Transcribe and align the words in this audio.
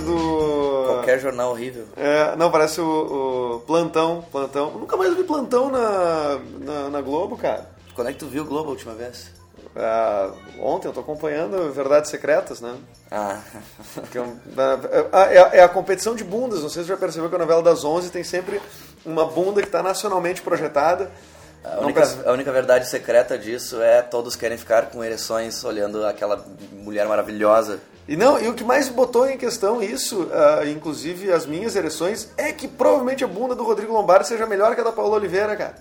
do. 0.00 0.84
Qualquer 0.86 1.18
jornal 1.20 1.50
horrível. 1.50 1.86
É, 1.96 2.34
não, 2.36 2.50
parece 2.50 2.80
o, 2.80 3.56
o 3.56 3.60
Plantão. 3.60 4.24
Plantão. 4.30 4.70
Nunca 4.72 4.96
mais 4.96 5.14
vi 5.14 5.24
Plantão 5.24 5.70
na, 5.70 6.38
na, 6.60 6.90
na 6.90 7.00
Globo, 7.00 7.36
cara. 7.36 7.68
Quando 7.94 8.08
é 8.08 8.12
que 8.12 8.18
tu 8.18 8.26
viu 8.26 8.42
o 8.42 8.46
Globo 8.46 8.68
a 8.68 8.72
última 8.72 8.94
vez? 8.94 9.30
Ah, 9.76 10.30
ontem 10.60 10.88
eu 10.88 10.92
tô 10.92 11.00
acompanhando 11.00 11.72
Verdades 11.72 12.10
Secretas, 12.10 12.60
né? 12.60 12.74
Ah, 13.10 13.40
é, 14.14 15.28
é- 15.32 15.36
é- 15.36 15.58
é 15.58 15.62
a 15.62 15.68
competição 15.68 16.14
de 16.14 16.24
bundas. 16.24 16.62
Não 16.62 16.68
sei 16.68 16.82
se 16.82 16.88
você 16.88 16.94
já 16.94 16.96
percebeu 16.98 17.28
que 17.28 17.34
a 17.34 17.38
novela 17.38 17.62
das 17.62 17.84
11 17.84 18.10
tem 18.10 18.24
sempre 18.24 18.60
uma 19.04 19.24
bunda 19.24 19.60
que 19.60 19.68
está 19.68 19.82
nacionalmente 19.82 20.42
projetada. 20.42 21.10
a 21.64 21.80
única, 21.80 22.00
perce- 22.00 22.18
a 22.26 22.32
única 22.32 22.50
verdade 22.50 22.88
secreta 22.88 23.36
disso 23.38 23.80
é 23.82 24.00
todos 24.02 24.34
querem 24.34 24.56
ficar 24.56 24.86
com 24.90 25.04
ereções 25.04 25.62
olhando 25.62 26.04
aquela 26.06 26.42
mulher 26.72 27.06
maravilhosa. 27.06 27.80
E 28.10 28.16
não, 28.16 28.38
e 28.40 28.48
o 28.48 28.54
que 28.54 28.64
mais 28.64 28.88
botou 28.88 29.30
em 29.30 29.38
questão 29.38 29.80
isso, 29.80 30.28
ah, 30.32 30.64
inclusive 30.66 31.32
as 31.32 31.46
minhas 31.46 31.76
ereções, 31.76 32.28
é 32.36 32.50
que 32.50 32.66
provavelmente 32.66 33.22
a 33.22 33.28
bunda 33.28 33.54
do 33.54 33.62
Rodrigo 33.62 33.92
Lombardi 33.92 34.26
seja 34.26 34.46
melhor 34.46 34.74
que 34.74 34.80
a 34.80 34.84
da 34.84 34.90
Paula 34.90 35.14
Oliveira, 35.14 35.54
cara. 35.54 35.76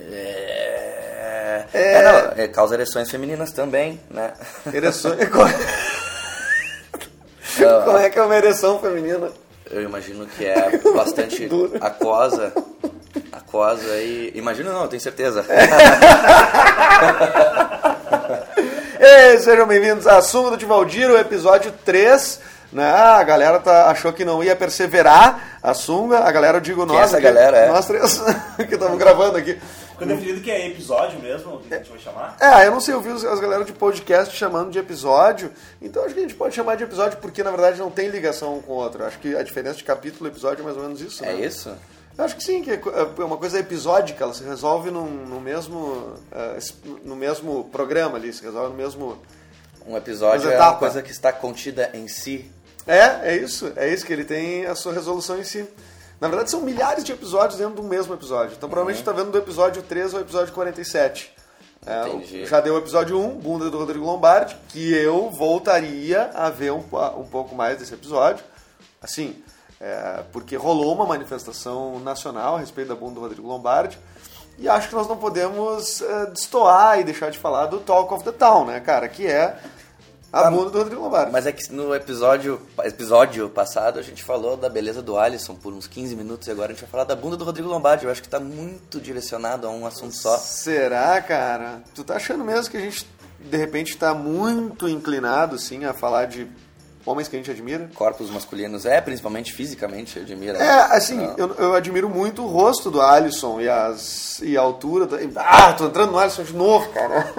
É... 0.00 1.66
É. 1.74 1.74
é, 1.74 2.02
não, 2.02 2.44
é, 2.44 2.48
causa 2.48 2.74
ereções 2.74 3.10
femininas 3.10 3.52
também, 3.52 4.00
né? 4.08 4.32
Ereções. 4.72 5.18
Como 7.84 7.98
é 7.98 8.08
que 8.08 8.18
é 8.18 8.22
uma 8.22 8.36
ereção 8.36 8.78
feminina? 8.78 9.30
Eu 9.70 9.82
imagino 9.82 10.26
que 10.26 10.46
é 10.46 10.78
bastante 10.94 11.46
aquosa. 11.78 12.54
Aquosa 13.32 13.98
e. 13.98 14.32
Imagino 14.34 14.72
não, 14.72 14.80
eu 14.82 14.88
tenho 14.88 15.02
certeza. 15.02 15.44
Ei, 19.08 19.38
sejam 19.38 19.68
bem-vindos 19.68 20.04
a 20.04 20.20
Sunga 20.20 20.50
do 20.50 20.56
Tivaldiro, 20.56 21.16
episódio 21.16 21.72
3. 21.84 22.40
Né? 22.72 22.90
A 22.90 23.22
galera 23.22 23.60
tá, 23.60 23.88
achou 23.88 24.12
que 24.12 24.24
não 24.24 24.42
ia 24.42 24.56
perseverar 24.56 25.60
a 25.62 25.72
sunga. 25.72 26.18
A 26.18 26.32
galera, 26.32 26.56
eu 26.56 26.60
digo 26.60 26.84
nós. 26.84 26.98
é 26.98 27.02
essa 27.02 27.16
aqui, 27.18 27.24
galera, 27.24 27.56
é? 27.56 27.68
Nós 27.68 27.86
três 27.86 28.20
que 28.66 28.74
estamos 28.74 28.98
gravando 28.98 29.38
aqui. 29.38 29.60
Ficou 29.92 30.08
definido 30.08 30.40
que 30.40 30.50
é 30.50 30.66
episódio 30.66 31.20
mesmo, 31.20 31.60
que 31.60 31.72
a 31.72 31.78
gente 31.78 31.90
vai 31.90 32.00
chamar? 32.00 32.36
É, 32.40 32.66
eu 32.66 32.72
não 32.72 32.80
sei, 32.80 32.94
eu 32.94 33.00
vi 33.00 33.10
as 33.12 33.38
galera 33.38 33.64
de 33.64 33.72
podcast 33.72 34.34
chamando 34.36 34.72
de 34.72 34.80
episódio, 34.80 35.52
então 35.80 36.04
acho 36.04 36.12
que 36.12 36.18
a 36.18 36.22
gente 36.22 36.34
pode 36.34 36.56
chamar 36.56 36.74
de 36.74 36.82
episódio 36.82 37.18
porque 37.18 37.44
na 37.44 37.52
verdade 37.52 37.78
não 37.78 37.92
tem 37.92 38.08
ligação 38.08 38.56
um 38.56 38.60
com 38.60 38.72
o 38.72 38.76
outro. 38.76 39.04
Acho 39.04 39.20
que 39.20 39.36
a 39.36 39.42
diferença 39.44 39.76
de 39.76 39.84
capítulo 39.84 40.28
e 40.28 40.32
episódio 40.32 40.62
é 40.62 40.64
mais 40.64 40.76
ou 40.76 40.82
menos 40.82 41.00
isso. 41.00 41.24
É 41.24 41.32
né? 41.32 41.46
isso? 41.46 41.72
Eu 42.18 42.24
acho 42.24 42.36
que 42.36 42.42
sim, 42.42 42.62
que 42.62 42.70
é 42.70 42.80
é 43.18 43.24
uma 43.24 43.36
coisa 43.36 43.58
episódica, 43.58 44.24
ela 44.24 44.32
se 44.32 44.42
resolve 44.42 44.90
num, 44.90 45.04
no, 45.06 45.40
mesmo, 45.40 46.14
es- 46.56 46.74
no 47.04 47.14
mesmo 47.14 47.64
programa 47.70 48.16
ali, 48.16 48.32
se 48.32 48.42
resolve 48.42 48.70
no 48.70 48.74
mesmo. 48.74 49.18
Um 49.86 49.96
episódio 49.96 50.48
é 50.50 50.56
uma 50.70 50.78
coisa 50.78 51.02
que 51.02 51.10
está 51.12 51.32
contida 51.32 51.90
em 51.94 52.08
si. 52.08 52.50
É, 52.86 53.32
é 53.32 53.36
isso, 53.36 53.72
é 53.76 53.88
isso 53.92 54.04
que 54.06 54.12
ele 54.12 54.24
tem 54.24 54.66
a 54.66 54.74
sua 54.74 54.92
resolução 54.92 55.38
em 55.38 55.44
si. 55.44 55.64
Na 56.20 56.28
verdade, 56.28 56.50
são 56.50 56.60
milhares 56.62 57.04
de 57.04 57.12
episódios 57.12 57.58
dentro 57.58 57.74
do 57.74 57.82
mesmo 57.82 58.14
episódio. 58.14 58.54
Então, 58.56 58.68
provavelmente, 58.68 59.00
está 59.00 59.12
vendo 59.12 59.30
do 59.30 59.38
episódio 59.38 59.82
3 59.82 60.14
ao 60.14 60.20
episódio 60.22 60.52
47. 60.54 61.30
É, 61.86 62.02
já 62.46 62.60
deu 62.60 62.74
o 62.74 62.78
episódio 62.78 63.20
1, 63.20 63.28
Bunda 63.38 63.70
do 63.70 63.78
Rodrigo 63.78 64.04
Lombardi, 64.04 64.56
que 64.70 64.92
eu 64.92 65.30
voltaria 65.30 66.30
a 66.34 66.48
ver 66.50 66.72
um, 66.72 66.78
um 67.18 67.24
pouco 67.24 67.54
mais 67.54 67.78
desse 67.78 67.92
episódio. 67.94 68.42
Assim, 69.00 69.36
é, 69.80 70.22
porque 70.32 70.56
rolou 70.56 70.94
uma 70.94 71.06
manifestação 71.06 71.98
nacional 72.00 72.56
a 72.56 72.60
respeito 72.60 72.88
da 72.88 72.94
bunda 72.94 73.14
do 73.14 73.20
Rodrigo 73.20 73.46
Lombardi. 73.46 73.98
E 74.58 74.68
acho 74.68 74.88
que 74.88 74.94
nós 74.94 75.06
não 75.06 75.18
podemos 75.18 76.00
é, 76.00 76.26
destoar 76.30 76.98
e 76.98 77.04
deixar 77.04 77.30
de 77.30 77.38
falar 77.38 77.66
do 77.66 77.78
Talk 77.80 78.12
of 78.14 78.24
the 78.24 78.32
Town, 78.32 78.64
né, 78.64 78.80
cara? 78.80 79.06
Que 79.06 79.26
é 79.26 79.58
a 80.32 80.48
Ah, 80.48 80.50
bunda 80.50 80.70
do 80.70 80.78
Rodrigo 80.78 81.02
Lombardi. 81.02 81.30
Mas 81.30 81.46
é 81.46 81.52
que 81.52 81.70
no 81.70 81.94
episódio, 81.94 82.60
episódio 82.82 83.50
passado 83.50 83.98
a 83.98 84.02
gente 84.02 84.24
falou 84.24 84.56
da 84.56 84.68
beleza 84.70 85.02
do 85.02 85.18
Alisson 85.18 85.54
por 85.54 85.74
uns 85.74 85.86
15 85.86 86.16
minutos 86.16 86.48
e 86.48 86.50
agora 86.50 86.72
a 86.72 86.74
gente 86.74 86.80
vai 86.80 86.90
falar 86.90 87.04
da 87.04 87.14
bunda 87.14 87.36
do 87.36 87.44
Rodrigo 87.44 87.68
Lombardi. 87.68 88.06
Eu 88.06 88.10
acho 88.10 88.22
que 88.22 88.28
tá 88.28 88.40
muito 88.40 88.98
direcionado 88.98 89.66
a 89.66 89.70
um 89.70 89.86
assunto 89.86 90.14
só. 90.16 90.38
Será, 90.38 91.20
cara? 91.20 91.82
Tu 91.94 92.02
tá 92.02 92.16
achando 92.16 92.42
mesmo 92.42 92.70
que 92.70 92.78
a 92.78 92.80
gente, 92.80 93.06
de 93.38 93.56
repente, 93.58 93.94
tá 93.96 94.14
muito 94.14 94.88
inclinado, 94.88 95.58
sim, 95.58 95.84
a 95.84 95.92
falar 95.92 96.24
de 96.26 96.48
homens 97.06 97.28
que 97.28 97.36
a 97.36 97.38
gente 97.38 97.50
admira? 97.50 97.88
Corpos 97.94 98.28
masculinos, 98.30 98.84
é, 98.84 99.00
principalmente 99.00 99.52
fisicamente, 99.52 100.18
admira. 100.18 100.58
É, 100.58 100.96
assim, 100.96 101.32
eu, 101.38 101.54
eu 101.54 101.74
admiro 101.74 102.08
muito 102.10 102.42
o 102.42 102.46
rosto 102.46 102.90
do 102.90 103.00
Alisson 103.00 103.60
e, 103.60 103.68
as, 103.68 104.40
e 104.42 104.56
a 104.58 104.60
altura. 104.60 105.06
Da... 105.06 105.42
Ah, 105.42 105.72
tô 105.72 105.86
entrando 105.86 106.12
no 106.12 106.18
Alisson 106.18 106.42
de 106.42 106.54
novo, 106.54 106.88
cara. 106.90 107.32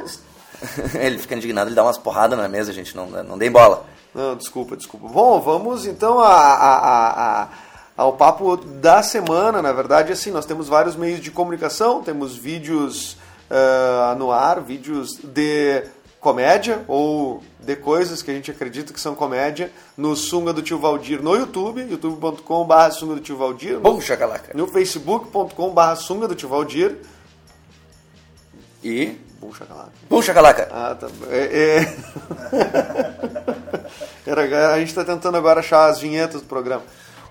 ele 1.00 1.20
fica 1.20 1.36
indignado, 1.36 1.70
ele 1.70 1.76
dá 1.76 1.84
umas 1.84 1.98
porradas 1.98 2.38
na 2.40 2.48
mesa, 2.48 2.74
gente, 2.74 2.96
não, 2.96 3.08
não 3.08 3.38
dê 3.38 3.50
bola. 3.50 3.86
Não, 4.16 4.36
desculpa, 4.36 4.76
desculpa. 4.76 5.08
Bom, 5.08 5.40
vamos 5.42 5.86
então 5.86 6.20
a, 6.20 6.34
a- 6.34 7.42
a- 7.44 7.48
ao 7.96 8.14
papo 8.14 8.58
da 8.58 9.04
semana. 9.04 9.62
Na 9.62 9.72
verdade, 9.72 10.12
assim, 10.12 10.32
nós 10.32 10.46
temos 10.46 10.68
vários 10.68 10.96
meios 10.96 11.20
de 11.20 11.30
comunicação, 11.30 12.02
temos 12.02 12.36
vídeos 12.36 13.18
ah, 13.50 14.16
no 14.18 14.32
ar, 14.32 14.60
vídeos 14.62 15.16
de 15.24 15.84
comédia 16.28 16.84
ou 16.90 17.42
de 17.58 17.74
coisas 17.78 18.22
que 18.22 18.30
a 18.30 18.34
gente 18.34 18.52
acredita 18.52 18.92
que 18.92 19.00
são 19.00 19.16
comédia 19.16 19.72
no 19.96 20.14
Sunga 20.14 20.52
do 20.52 20.62
Tio 20.62 20.78
Valdir 20.78 21.24
no 21.24 21.34
YouTube, 21.38 21.88
youtube.com.br 21.90 22.92
Sunga 22.92 23.16
do 23.16 23.22
Tio 23.22 23.38
Valdir, 23.38 23.76
no, 23.76 23.80
Bom, 23.80 24.02
chacalaca. 24.02 24.52
no 24.54 24.68
facebook.com.br 24.68 25.96
Sunga 25.96 26.28
do 26.28 26.36
Tio 26.36 26.50
Valdir. 26.50 26.98
E. 28.84 29.18
Puxa, 29.40 29.66
calaca. 29.66 29.92
Bom, 30.10 30.22
chacalaca. 30.22 30.68
Ah, 30.70 30.96
tá. 30.96 31.08
bom. 31.08 31.28
É, 31.30 31.86
é... 34.28 34.68
A 34.76 34.80
gente 34.80 34.90
está 34.90 35.06
tentando 35.06 35.38
agora 35.38 35.62
achar 35.62 35.90
as 35.90 36.02
vinhetas 36.02 36.42
do 36.42 36.48
programa. 36.48 36.84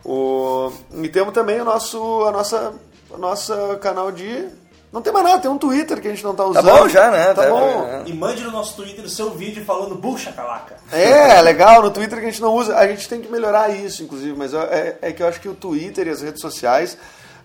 O... 0.03 0.73
E 1.03 1.09
temos 1.11 1.35
também 1.35 1.61
o 1.61 1.67
nosso, 1.67 2.25
a 2.25 2.33
nossa, 2.33 2.73
a 3.13 3.19
nossa 3.19 3.77
canal 3.77 4.11
de. 4.11 4.49
Não 4.93 5.03
tem 5.03 5.13
mais 5.13 5.25
nada, 5.25 5.41
tem 5.41 5.51
um 5.51 5.59
Twitter 5.59 6.01
que 6.01 6.09
a 6.09 6.11
gente 6.11 6.23
não 6.25 6.31
está 6.31 6.45
Tá 6.45 6.49
usando. 6.49 6.65
bom 6.65 6.89
já, 6.89 7.11
né? 7.11 7.35
Tá 7.35 7.49
bom. 7.51 8.03
E 8.07 8.13
mande 8.15 8.43
no 8.45 8.51
nosso 8.51 8.77
Twitter 8.77 9.05
o 9.05 9.09
seu 9.09 9.31
vídeo 9.31 9.65
falando 9.65 9.95
bucha 9.95 10.33
calaca. 10.33 10.77
É, 10.93 11.37
é 11.37 11.43
legal, 11.43 11.83
no 11.83 11.91
Twitter 11.91 12.19
que 12.19 12.25
a 12.27 12.31
gente 12.31 12.41
não 12.41 12.55
usa. 12.55 12.77
A 12.77 12.87
gente 12.87 13.09
tem 13.09 13.21
que 13.21 13.31
melhorar 13.31 13.69
isso, 13.69 14.03
inclusive, 14.03 14.35
mas 14.37 14.55
é, 14.55 14.97
é 15.03 15.13
que 15.13 15.23
eu 15.23 15.29
acho 15.29 15.41
que 15.41 15.49
o 15.49 15.55
Twitter 15.55 16.07
e 16.07 16.11
as 16.11 16.23
redes 16.23 16.41
sociais, 16.41 16.97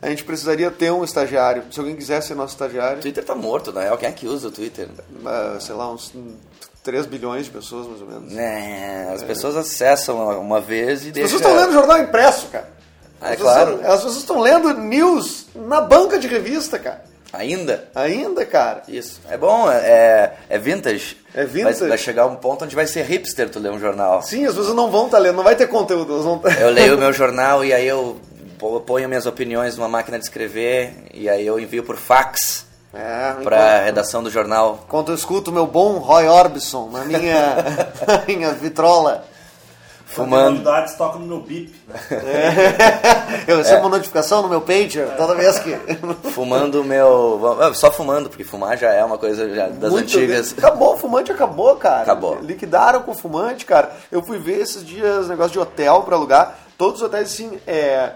a 0.01 0.07
gente 0.09 0.23
precisaria 0.23 0.71
ter 0.71 0.91
um 0.91 1.03
estagiário. 1.03 1.63
Se 1.71 1.79
alguém 1.79 1.95
quiser 1.95 2.21
ser 2.21 2.35
nosso 2.35 2.53
O 2.53 2.55
estagiário, 2.55 3.01
Twitter 3.01 3.23
tá 3.25 3.35
morto, 3.35 3.71
real. 3.71 3.97
Quem 3.97 4.07
é 4.07 4.11
que 4.11 4.27
usa 4.27 4.47
o 4.47 4.51
Twitter? 4.51 4.87
ah, 5.25 5.57
sei 5.59 5.75
lá, 5.75 5.91
uns 5.91 6.13
3 6.83 7.05
bilhões 7.05 7.45
de 7.45 7.51
pessoas, 7.51 7.87
mais 7.87 8.01
ou 8.01 8.07
menos. 8.07 8.33
É, 8.37 9.11
as 9.13 9.23
pessoas 9.23 9.55
acessam 9.57 10.39
uma- 10.39 10.61
vez 10.61 11.03
e 11.03 11.07
As 11.07 11.13
deixam. 11.13 11.37
pessoas 11.39 11.41
estão 11.41 11.55
lendo 11.55 11.73
jornal 11.73 11.97
impresso, 11.99 12.47
cara. 12.47 12.69
É 13.21 13.25
As 13.25 13.35
pessoas- 13.35 13.53
claro. 13.53 13.79
As 13.83 13.95
pessoas 13.95 14.15
estão 14.17 14.39
lendo 14.39 14.73
news 14.77 15.47
na 15.53 15.81
banca 15.81 16.17
de 16.17 16.27
revista, 16.27 16.79
cara. 16.79 17.10
Ainda? 17.33 17.87
Ainda, 17.95 18.45
cara. 18.45 18.83
Isso. 18.87 19.21
É 19.29 19.37
bom, 19.37 19.71
é, 19.71 20.33
é 20.49 20.57
vintage. 20.57 21.15
É 21.33 21.45
vintage. 21.45 21.79
Vai, 21.79 21.89
vai 21.89 21.97
chegar 21.97 22.25
um 22.25 22.35
ponto 22.35 22.65
onde 22.65 22.75
vai 22.75 22.85
ser 22.85 23.03
hipster 23.05 23.49
tu 23.49 23.59
ler 23.59 23.71
um 23.71 23.79
jornal. 23.79 24.21
Sim, 24.21 24.45
as 24.45 24.53
pessoas 24.55 24.75
não 24.75 24.91
vão 24.91 25.05
estar 25.05 25.17
lendo, 25.19 25.37
não 25.37 25.43
vai 25.43 25.55
ter 25.55 25.67
conteúdo. 25.67 26.39
Tá- 26.39 26.53
Eu 26.59 26.69
leio 26.69 26.95
o 26.95 26.97
meu 26.99 27.13
jornal 27.13 27.63
e 27.63 27.73
aí 27.73 27.87
eu 27.87 28.19
po- 28.59 28.81
ponho 28.81 29.07
minhas 29.07 29.25
opiniões 29.25 29.77
numa 29.77 29.87
máquina 29.87 30.17
de 30.19 30.25
escrever 30.25 30.93
e 31.13 31.29
aí 31.29 31.45
eu 31.47 31.57
envio 31.57 31.83
por 31.83 31.95
fax 31.95 32.65
É, 32.93 33.31
pra 33.43 33.57
enquanto, 33.57 33.83
redação 33.85 34.21
do 34.21 34.29
jornal. 34.29 34.81
enquanto 34.85 35.09
eu 35.09 35.15
escuto 35.15 35.51
o 35.51 35.53
meu 35.53 35.65
bom 35.65 35.99
Roy 35.99 36.27
Orbison 36.27 36.89
na 36.91 37.05
minha, 37.05 37.55
na 38.05 38.23
minha 38.27 38.51
vitrola. 38.51 39.25
Fumando. 40.13 40.51
Novidades 40.51 40.93
toca 40.95 41.17
no 41.19 41.25
meu 41.25 41.39
bip. 41.39 41.73
Eu 43.47 43.57
recebo 43.57 43.81
uma 43.81 43.89
notificação 43.89 44.41
no 44.41 44.49
meu 44.49 44.61
pager 44.61 45.07
toda 45.15 45.35
vez 45.35 45.57
que. 45.59 45.75
Fumando 46.31 46.81
o 46.81 46.83
meu. 46.83 47.39
Só 47.73 47.91
fumando, 47.91 48.29
porque 48.29 48.43
fumar 48.43 48.77
já 48.77 48.91
é 48.93 49.03
uma 49.03 49.17
coisa 49.17 49.53
já 49.53 49.67
das 49.69 49.91
Muito 49.91 50.03
antigas. 50.05 50.53
bem. 50.53 50.63
Acabou, 50.65 50.93
o 50.95 50.97
fumante 50.97 51.31
acabou, 51.31 51.75
cara. 51.75 52.01
Acabou. 52.03 52.39
Liquidaram 52.41 53.01
com 53.03 53.11
o 53.11 53.15
fumante, 53.15 53.65
cara. 53.65 53.91
Eu 54.11 54.21
fui 54.21 54.37
ver 54.37 54.59
esses 54.59 54.85
dias 54.85 55.27
negócio 55.27 55.51
de 55.51 55.59
hotel 55.59 56.01
pra 56.03 56.15
alugar. 56.15 56.57
Todos 56.77 57.01
os 57.01 57.07
hotéis, 57.07 57.27
assim, 57.33 57.59
é, 57.67 58.13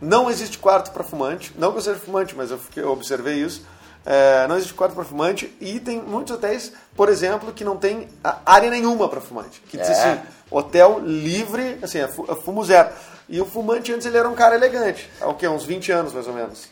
não 0.00 0.30
existe 0.30 0.58
quarto 0.58 0.90
pra 0.92 1.02
fumante. 1.04 1.52
Não 1.58 1.72
que 1.72 1.78
eu 1.78 1.82
seja 1.82 1.98
fumante, 1.98 2.34
mas 2.36 2.50
eu, 2.50 2.58
fiquei- 2.58 2.82
eu 2.82 2.90
observei 2.92 3.34
isso. 3.34 3.62
É, 4.06 4.46
não 4.46 4.56
existe 4.56 4.74
quarto 4.74 4.94
pra 4.94 5.04
fumante. 5.04 5.54
E 5.60 5.80
tem 5.80 6.00
muitos 6.00 6.34
hotéis, 6.34 6.72
por 6.94 7.08
exemplo, 7.08 7.52
que 7.52 7.64
não 7.64 7.76
tem 7.76 8.08
área 8.44 8.70
nenhuma 8.70 9.08
pra 9.08 9.20
fumante. 9.20 9.62
Que 9.68 9.76
diz 9.78 9.88
É. 9.88 9.92
assim, 9.92 10.20
hotel 10.50 11.00
livre, 11.02 11.78
assim, 11.82 11.98
é, 12.00 12.08
fu- 12.08 12.26
é 12.30 12.34
fumo 12.34 12.64
zero. 12.64 12.88
E 13.28 13.40
o 13.40 13.46
fumante 13.46 13.92
antes 13.92 14.06
ele 14.06 14.18
era 14.18 14.28
um 14.28 14.34
cara 14.34 14.54
elegante. 14.54 15.08
Há 15.20 15.28
o 15.28 15.34
quê? 15.34 15.48
Uns 15.48 15.64
20 15.64 15.90
anos, 15.90 16.12
mais 16.12 16.26
ou 16.26 16.34
menos. 16.34 16.68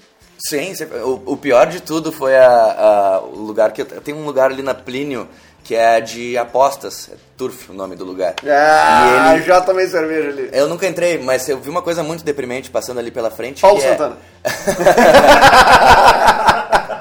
Sim, 0.49 0.75
o, 1.25 1.37
pior 1.37 1.67
de 1.69 1.81
tudo 1.81 2.11
foi 2.13 2.37
a, 2.37 2.47
a- 2.51 3.21
o 3.23 3.37
lugar 3.39 3.73
que. 3.73 3.81
eu- 3.83 3.87
Tem 3.87 4.13
um 4.15 4.25
lugar 4.27 4.51
ali 4.51 4.63
na 4.63 4.75
Plínio 4.75 5.27
que 5.65 5.75
é 5.77 6.01
de 6.01 6.37
apostas. 6.37 7.09
É 7.13 7.17
Turf 7.39 7.71
o 7.71 7.73
nome 7.73 7.95
do 7.97 8.05
lugar. 8.05 8.35
Ah, 8.45 9.31
E 9.33 9.37
ele- 9.37 9.45
já 9.45 9.61
tomei 9.61 9.87
cerveja 9.87 10.29
ali. 10.31 10.51
Eu 10.53 10.69
nunca 10.69 10.87
entrei, 10.87 11.19
mas 11.19 11.49
eu 11.49 11.59
vi 11.59 11.71
uma 11.71 11.81
coisa 11.81 12.03
muito 12.03 12.25
deprimente 12.25 12.69
passando 12.71 12.99
ali 12.99 13.11
pela 13.13 13.31
frente. 13.31 13.63
Paulo 13.63 13.79
é- 13.81 13.89
Santana. 13.89 14.17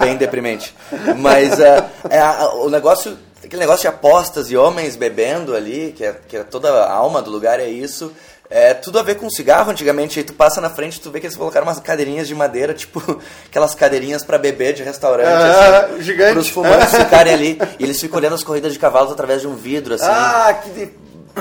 Bem 0.02 0.18
deprimente. 0.18 0.76
Mas 1.18 1.60
é, 1.60 1.86
é 2.10 2.24
o 2.56 2.70
negócio, 2.70 3.18
aquele 3.44 3.62
negócio 3.62 3.82
de 3.82 3.88
apostas 3.88 4.52
e 4.52 4.58
homens 4.58 4.96
bebendo 4.96 5.56
ali, 5.56 5.94
que 5.96 6.04
é, 6.04 6.16
que 6.28 6.38
é 6.38 6.44
toda 6.44 6.70
a 6.72 6.92
alma 6.92 7.22
do 7.22 7.32
lugar, 7.32 7.60
é 7.60 7.68
isso. 7.68 8.12
É 8.54 8.74
tudo 8.74 9.00
a 9.00 9.04
ver 9.04 9.16
com 9.16 9.30
cigarro. 9.30 9.72
Antigamente, 9.72 10.20
aí 10.20 10.26
tu 10.26 10.34
passa 10.34 10.60
na 10.60 10.70
frente 10.70 11.00
tu 11.00 11.10
vê 11.10 11.22
que 11.22 11.26
eles 11.28 11.38
colocaram 11.38 11.66
umas 11.66 11.80
cadeirinhas 11.80 12.28
de 12.28 12.36
madeira, 12.36 12.74
tipo 12.74 13.00
aquelas 13.48 13.74
cadeirinhas 13.74 14.26
pra 14.26 14.38
beber 14.38 14.74
de 14.74 14.84
restaurante, 14.84 15.30
Ah, 15.30 15.86
assim, 15.86 16.02
gigante. 16.02 16.34
pros 16.34 16.50
fumantes 16.50 16.94
ficarem 16.94 17.34
ali. 17.34 17.62
E 17.80 17.84
eles 17.86 18.02
ficam 18.02 18.18
olhando 18.18 18.36
as 18.36 18.44
corridas 18.44 18.74
de 18.74 18.80
cavalos 18.80 19.12
através 19.14 19.40
de 19.40 19.48
um 19.48 19.56
vidro, 19.56 19.94
assim. 19.96 20.04
Ah, 20.06 20.54
que 20.62 20.70
de... 20.72 20.92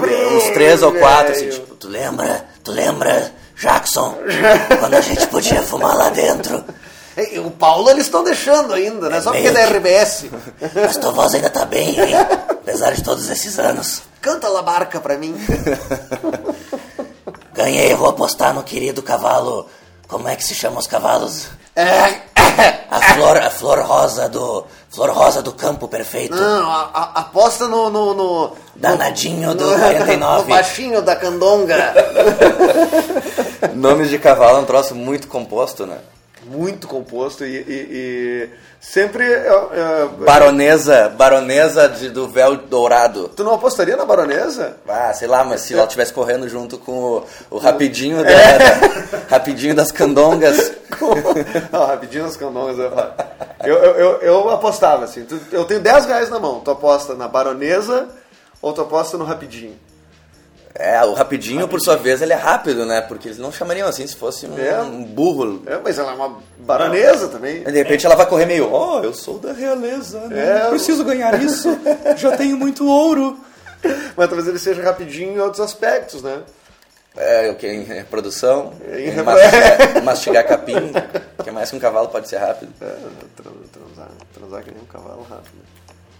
uns 0.00 0.50
três 0.54 0.82
ou 0.82 0.92
quatro, 0.92 1.32
assim, 1.32 1.48
tipo, 1.48 1.74
tu 1.74 1.88
lembra? 1.88 2.44
Tu 2.62 2.70
lembra, 2.70 3.32
Jackson? 3.56 4.16
quando 4.78 4.94
a 4.94 5.00
gente 5.00 5.26
podia 5.26 5.62
fumar 5.62 5.96
lá 5.96 6.10
dentro? 6.10 6.64
Ei, 7.16 7.38
O 7.38 7.50
Paulo 7.50 7.90
eles 7.90 8.06
estão 8.06 8.24
deixando 8.24 8.72
ainda, 8.72 9.08
né? 9.08 9.20
Só 9.20 9.32
porque 9.32 9.48
é 9.48 9.52
da 9.52 9.64
RBS. 9.66 10.26
Mas 10.74 10.96
tua 10.96 11.12
voz 11.12 11.34
ainda 11.34 11.50
tá 11.50 11.64
bem, 11.64 11.98
hein? 12.00 12.14
Apesar 12.50 12.92
de 12.92 13.02
todos 13.02 13.28
esses 13.28 13.58
anos. 13.58 14.02
Canta 14.20 14.48
La 14.48 14.62
Barca 14.62 15.00
pra 15.00 15.16
mim. 15.16 15.34
Ganhei, 17.54 17.94
vou 17.94 18.08
apostar 18.08 18.54
no 18.54 18.62
querido 18.62 19.02
cavalo. 19.02 19.66
Como 20.08 20.28
é 20.28 20.36
que 20.36 20.44
se 20.44 20.54
chamam 20.54 20.78
os 20.78 20.86
cavalos? 20.86 21.46
É, 21.76 22.20
A 22.90 23.00
flor, 23.14 23.36
a 23.36 23.50
flor 23.50 23.78
rosa 23.80 24.28
do. 24.28 24.64
Flor 24.90 25.10
rosa 25.10 25.40
do 25.40 25.52
campo 25.52 25.86
perfeito. 25.86 26.34
não, 26.34 26.68
a- 26.70 26.90
a- 26.92 27.20
aposta 27.20 27.68
no... 27.68 27.88
no, 27.90 28.12
no 28.12 28.56
Danadinho 28.74 29.54
do 29.54 29.64
no- 29.70 29.78
49. 29.78 30.42
No 30.42 30.48
baixinho 30.48 31.00
da 31.02 31.14
candonga. 31.14 31.94
Nomes 33.74 34.10
de 34.10 34.18
cavalo 34.18 34.58
é 34.58 34.60
um 34.62 34.64
troço 34.64 34.96
muito 34.96 35.28
composto, 35.28 35.86
né? 35.86 35.98
Muito 36.50 36.88
composto 36.88 37.44
e... 37.44 37.56
e- 37.56 37.62
e 37.68 38.48
sempre... 38.80 39.24
é, 39.24 39.46
é, 39.46 40.08
Baronesa, 40.24 41.08
baronesa 41.10 41.88
de, 41.88 42.10
do 42.10 42.26
véu 42.26 42.56
dourado. 42.56 43.28
Tu 43.28 43.44
não 43.44 43.54
apostaria 43.54 43.96
na 43.96 44.04
baronesa? 44.04 44.76
Ah, 44.88 45.12
sei 45.12 45.28
lá, 45.28 45.44
mas 45.44 45.60
se 45.60 45.74
ela 45.74 45.84
estivesse 45.84 46.12
correndo 46.12 46.48
junto 46.48 46.76
com 46.76 46.92
o, 46.92 47.24
o 47.50 47.58
rapidinho, 47.58 48.24
da, 48.24 48.30
da- 48.30 49.18
rapidinho 49.30 49.74
das 49.74 49.92
candongas. 49.92 50.72
Não, 51.72 51.86
rapidinho 51.86 52.24
nas 52.24 52.36
candongas. 52.36 52.76
Eu, 53.64 53.74
eu, 53.76 53.94
eu, 53.94 54.10
eu, 54.20 54.50
apostava 54.50 55.04
assim. 55.04 55.26
Eu 55.52 55.64
tenho 55.64 55.80
10 55.80 56.06
reais 56.06 56.28
na 56.28 56.38
mão. 56.38 56.60
Tu 56.60 56.70
aposta 56.70 57.14
na 57.14 57.28
baronesa 57.28 58.08
ou 58.60 58.72
tu 58.72 58.80
aposta 58.82 59.16
no 59.16 59.24
rapidinho? 59.24 59.74
É, 60.74 61.04
o 61.04 61.14
rapidinho, 61.14 61.66
por 61.66 61.80
sua 61.80 61.96
vez, 61.96 62.22
ele 62.22 62.32
é 62.32 62.36
rápido, 62.36 62.86
né? 62.86 63.00
Porque 63.00 63.26
eles 63.28 63.38
não 63.38 63.50
chamariam 63.50 63.88
assim 63.88 64.06
se 64.06 64.14
fosse 64.14 64.46
um, 64.46 64.56
É. 64.58 64.80
um 64.80 65.02
burro. 65.02 65.62
É, 65.66 65.78
mas 65.82 65.98
ela 65.98 66.12
é 66.12 66.14
uma 66.14 66.38
baronesa 66.58 67.26
também. 67.28 67.64
De 67.64 67.72
repente 67.72 68.06
ela 68.06 68.14
vai 68.14 68.24
correr 68.26 68.46
meio, 68.46 68.72
oh, 68.72 69.00
eu 69.02 69.12
sou 69.12 69.38
da 69.38 69.52
realeza, 69.52 70.20
né? 70.28 70.66
É. 70.66 70.68
preciso 70.68 71.04
ganhar 71.04 71.40
isso, 71.42 71.68
já 72.16 72.36
tenho 72.36 72.56
muito 72.56 72.86
ouro. 72.86 73.36
Mas 74.16 74.28
talvez 74.28 74.46
ele 74.46 74.58
seja 74.58 74.82
rapidinho 74.82 75.32
em 75.34 75.38
outros 75.40 75.60
aspectos, 75.60 76.22
né? 76.22 76.40
É, 77.16 77.50
o 77.50 77.56
que? 77.56 77.66
Em 77.66 77.82
reprodução, 77.82 78.72
Em 78.92 79.08
em 79.08 79.22
mastigar, 79.22 80.02
mastigar 80.04 80.46
capim, 80.46 80.92
que 81.42 81.50
mais 81.50 81.68
que 81.70 81.76
um 81.76 81.80
cavalo 81.80 82.08
pode 82.08 82.28
ser 82.28 82.36
rápido. 82.36 82.70
É, 82.80 82.84
tran- 83.34 83.50
transar, 83.72 84.08
transar 84.32 84.62
que 84.62 84.70
nem 84.70 84.82
um 84.82 84.86
cavalo 84.86 85.26
rápido. 85.28 85.58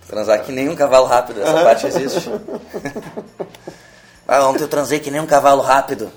Transar 0.08 0.43
que 0.43 0.50
nem 0.50 0.69
um 0.69 0.75
cavalo 0.75 1.06
rápido, 1.06 1.41
essa 1.43 1.62
parte 1.62 1.87
existe. 1.87 2.31
Ah, 4.32 4.47
ontem 4.47 4.62
eu 4.62 4.69
transei 4.69 5.00
que 5.00 5.11
nem 5.11 5.21
um 5.21 5.27
cavalo 5.27 5.61
rápido. 5.61 6.09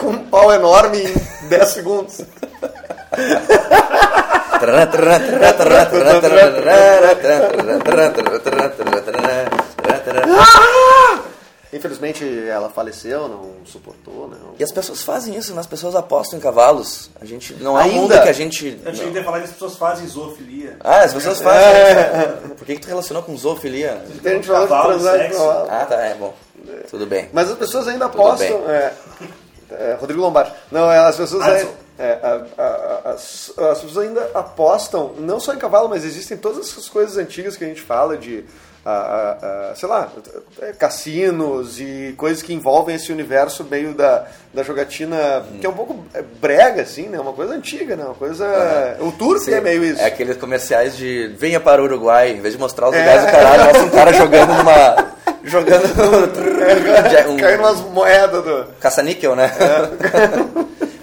Com 0.00 0.08
um 0.08 0.18
pau 0.26 0.52
enorme 0.52 0.98
em 1.44 1.46
10 1.48 1.68
segundos. 1.68 2.20
Infelizmente 11.72 12.24
ela 12.48 12.70
faleceu, 12.70 13.28
não 13.28 13.50
suportou, 13.64 14.28
né? 14.28 14.36
E 14.58 14.64
as 14.64 14.72
pessoas 14.72 15.02
fazem 15.02 15.36
isso, 15.36 15.52
né? 15.52 15.60
As 15.60 15.66
pessoas 15.66 15.94
apostam 15.94 16.38
em 16.38 16.42
cavalos. 16.42 17.10
A 17.20 17.24
gente 17.24 17.54
não 17.54 17.78
é 17.78 17.82
um 17.82 17.84
Ainda? 17.84 18.00
mundo 18.00 18.22
que 18.22 18.28
a 18.28 18.32
gente. 18.32 18.80
Eu 18.84 18.92
tinha 18.92 19.10
que 19.12 19.22
falar 19.22 19.38
que 19.38 19.44
as 19.44 19.52
pessoas 19.52 19.76
fazem 19.76 20.06
zoofilia. 20.06 20.76
Ah, 20.82 21.00
as 21.00 21.12
pessoas 21.12 21.40
fazem. 21.40 22.54
Por 22.56 22.64
que, 22.66 22.74
que 22.76 22.80
tu 22.80 22.88
relacionou 22.88 23.22
com 23.22 23.36
zoofilia? 23.36 24.02
Tem 24.22 24.34
gente 24.34 24.46
falando 24.46 24.62
de 24.62 24.68
Cavalo, 24.68 24.92
transar 24.94 25.12
com 25.14 25.18
sexo. 25.22 25.38
cavalo. 25.38 25.68
Ah, 25.70 25.84
tá, 25.86 25.96
é 25.96 26.14
bom. 26.14 26.34
Tudo 26.90 27.06
bem. 27.06 27.28
Mas 27.32 27.50
as 27.50 27.56
pessoas 27.58 27.88
ainda 27.88 28.08
Tudo 28.08 28.22
apostam. 28.22 28.58
bem. 28.60 28.68
É, 28.70 28.92
é, 29.70 29.96
Rodrigo 30.00 30.20
Lombardi. 30.22 30.52
Não, 30.70 30.90
é, 30.90 30.98
as 30.98 31.16
pessoas. 31.16 31.42
Alisson. 31.42 31.70
é, 31.98 32.18
a- 32.22 32.62
a- 32.62 33.10
as, 33.12 33.52
as 33.58 33.80
pessoas 33.80 34.06
ainda 34.06 34.30
apostam, 34.34 35.12
não 35.18 35.40
só 35.40 35.54
em 35.54 35.58
cavalo, 35.58 35.88
mas 35.88 36.04
existem 36.04 36.36
todas 36.36 36.68
essas 36.68 36.88
coisas 36.88 37.16
antigas 37.16 37.56
que 37.56 37.64
a 37.64 37.68
gente 37.68 37.80
fala 37.82 38.16
de. 38.16 38.44
a- 38.84 39.72
sei 39.74 39.88
lá, 39.88 40.08
é, 40.62 40.72
cassinos 40.72 41.80
e 41.80 42.14
coisas 42.16 42.40
que 42.42 42.54
envolvem 42.54 42.94
esse 42.94 43.10
universo 43.10 43.64
meio 43.64 43.92
da, 43.94 44.26
da 44.54 44.62
jogatina, 44.62 45.44
que 45.60 45.66
é 45.66 45.68
um 45.68 45.72
pouco 45.74 46.04
é, 46.14 46.22
brega, 46.22 46.82
assim, 46.82 47.08
né? 47.08 47.18
Uma 47.18 47.32
coisa 47.32 47.54
antiga, 47.54 47.96
né? 47.96 48.04
Uma 48.04 48.14
coisa. 48.14 48.96
O 49.00 49.10
turco 49.10 49.50
é 49.50 49.60
meio 49.60 49.82
isso. 49.84 50.00
É 50.00 50.06
aqueles 50.06 50.36
comerciais 50.36 50.96
de 50.96 51.28
venha 51.36 51.58
para 51.58 51.82
o 51.82 51.84
Uruguai, 51.84 52.30
em 52.30 52.40
vez 52.40 52.54
de 52.54 52.60
mostrar 52.60 52.88
os 52.88 52.96
lugares 52.96 53.24
do 53.24 53.30
caralho, 53.32 53.64
mostra 53.64 53.82
um 53.84 53.90
cara 53.90 54.12
jogando 54.14 54.54
numa. 54.54 55.15
Jogando 55.46 55.84
um, 57.30 57.36
Caindo 57.36 57.60
umas 57.60 57.80
moedas 57.80 58.44
do. 58.44 58.66
caça-níquel, 58.80 59.34
né? 59.36 59.50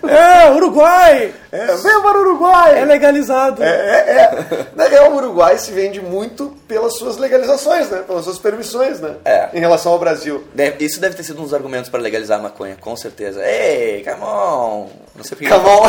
É, 0.06 0.50
Uruguai! 0.52 1.34
É, 1.52 1.66
vem 1.78 2.02
para 2.02 2.18
o 2.18 2.22
Uruguai! 2.22 2.78
É 2.78 2.84
legalizado. 2.86 3.64
É, 3.64 3.68
é, 3.68 4.12
é. 4.22 4.66
Na 4.76 4.86
real, 4.88 5.12
o 5.12 5.16
Uruguai 5.16 5.58
se 5.58 5.72
vende 5.72 6.02
muito 6.02 6.54
pelas 6.68 6.98
suas 6.98 7.18
legalizações, 7.18 7.90
né? 7.90 8.04
Pelas 8.06 8.26
suas 8.26 8.38
permissões, 8.38 9.00
né? 9.00 9.16
É. 9.24 9.48
Em 9.54 9.60
relação 9.62 9.94
ao 9.94 10.00
Brasil. 10.00 10.44
Deve- 10.54 10.84
Isso 10.86 11.00
deve 11.00 11.16
ter 11.16 11.24
sido 11.24 11.40
um 11.40 11.44
dos 11.44 11.54
argumentos 11.54 11.90
para 11.90 12.02
legalizar 12.02 12.38
a 12.38 12.44
maconha, 12.44 12.76
com 12.80 12.96
certeza. 12.98 13.42
Ei, 13.46 14.04
come 14.04 14.22
on! 14.24 14.90
Não 15.16 15.24
sei 15.24 15.38
por 15.38 15.44
que- 15.48 15.50
Come 15.54 15.70
on! 15.70 15.84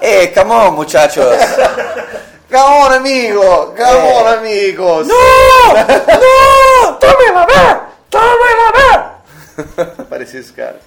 Ei, 0.02 0.26
come 0.28 0.50
on, 0.52 0.70
muchachos! 0.72 1.24
Come 2.56 2.74
on, 2.74 2.92
amigo! 2.92 3.40
Come 3.76 4.12
on, 4.14 4.26
amigos! 4.28 5.06
Não! 5.08 6.96
Tome 6.98 7.30
lá, 7.32 7.44
ver! 7.46 7.80
Tome 8.10 8.54
lá, 8.54 8.72
ver! 8.72 10.04
Parecia 10.08 10.40
esse 10.40 10.52
cara. 10.52 10.80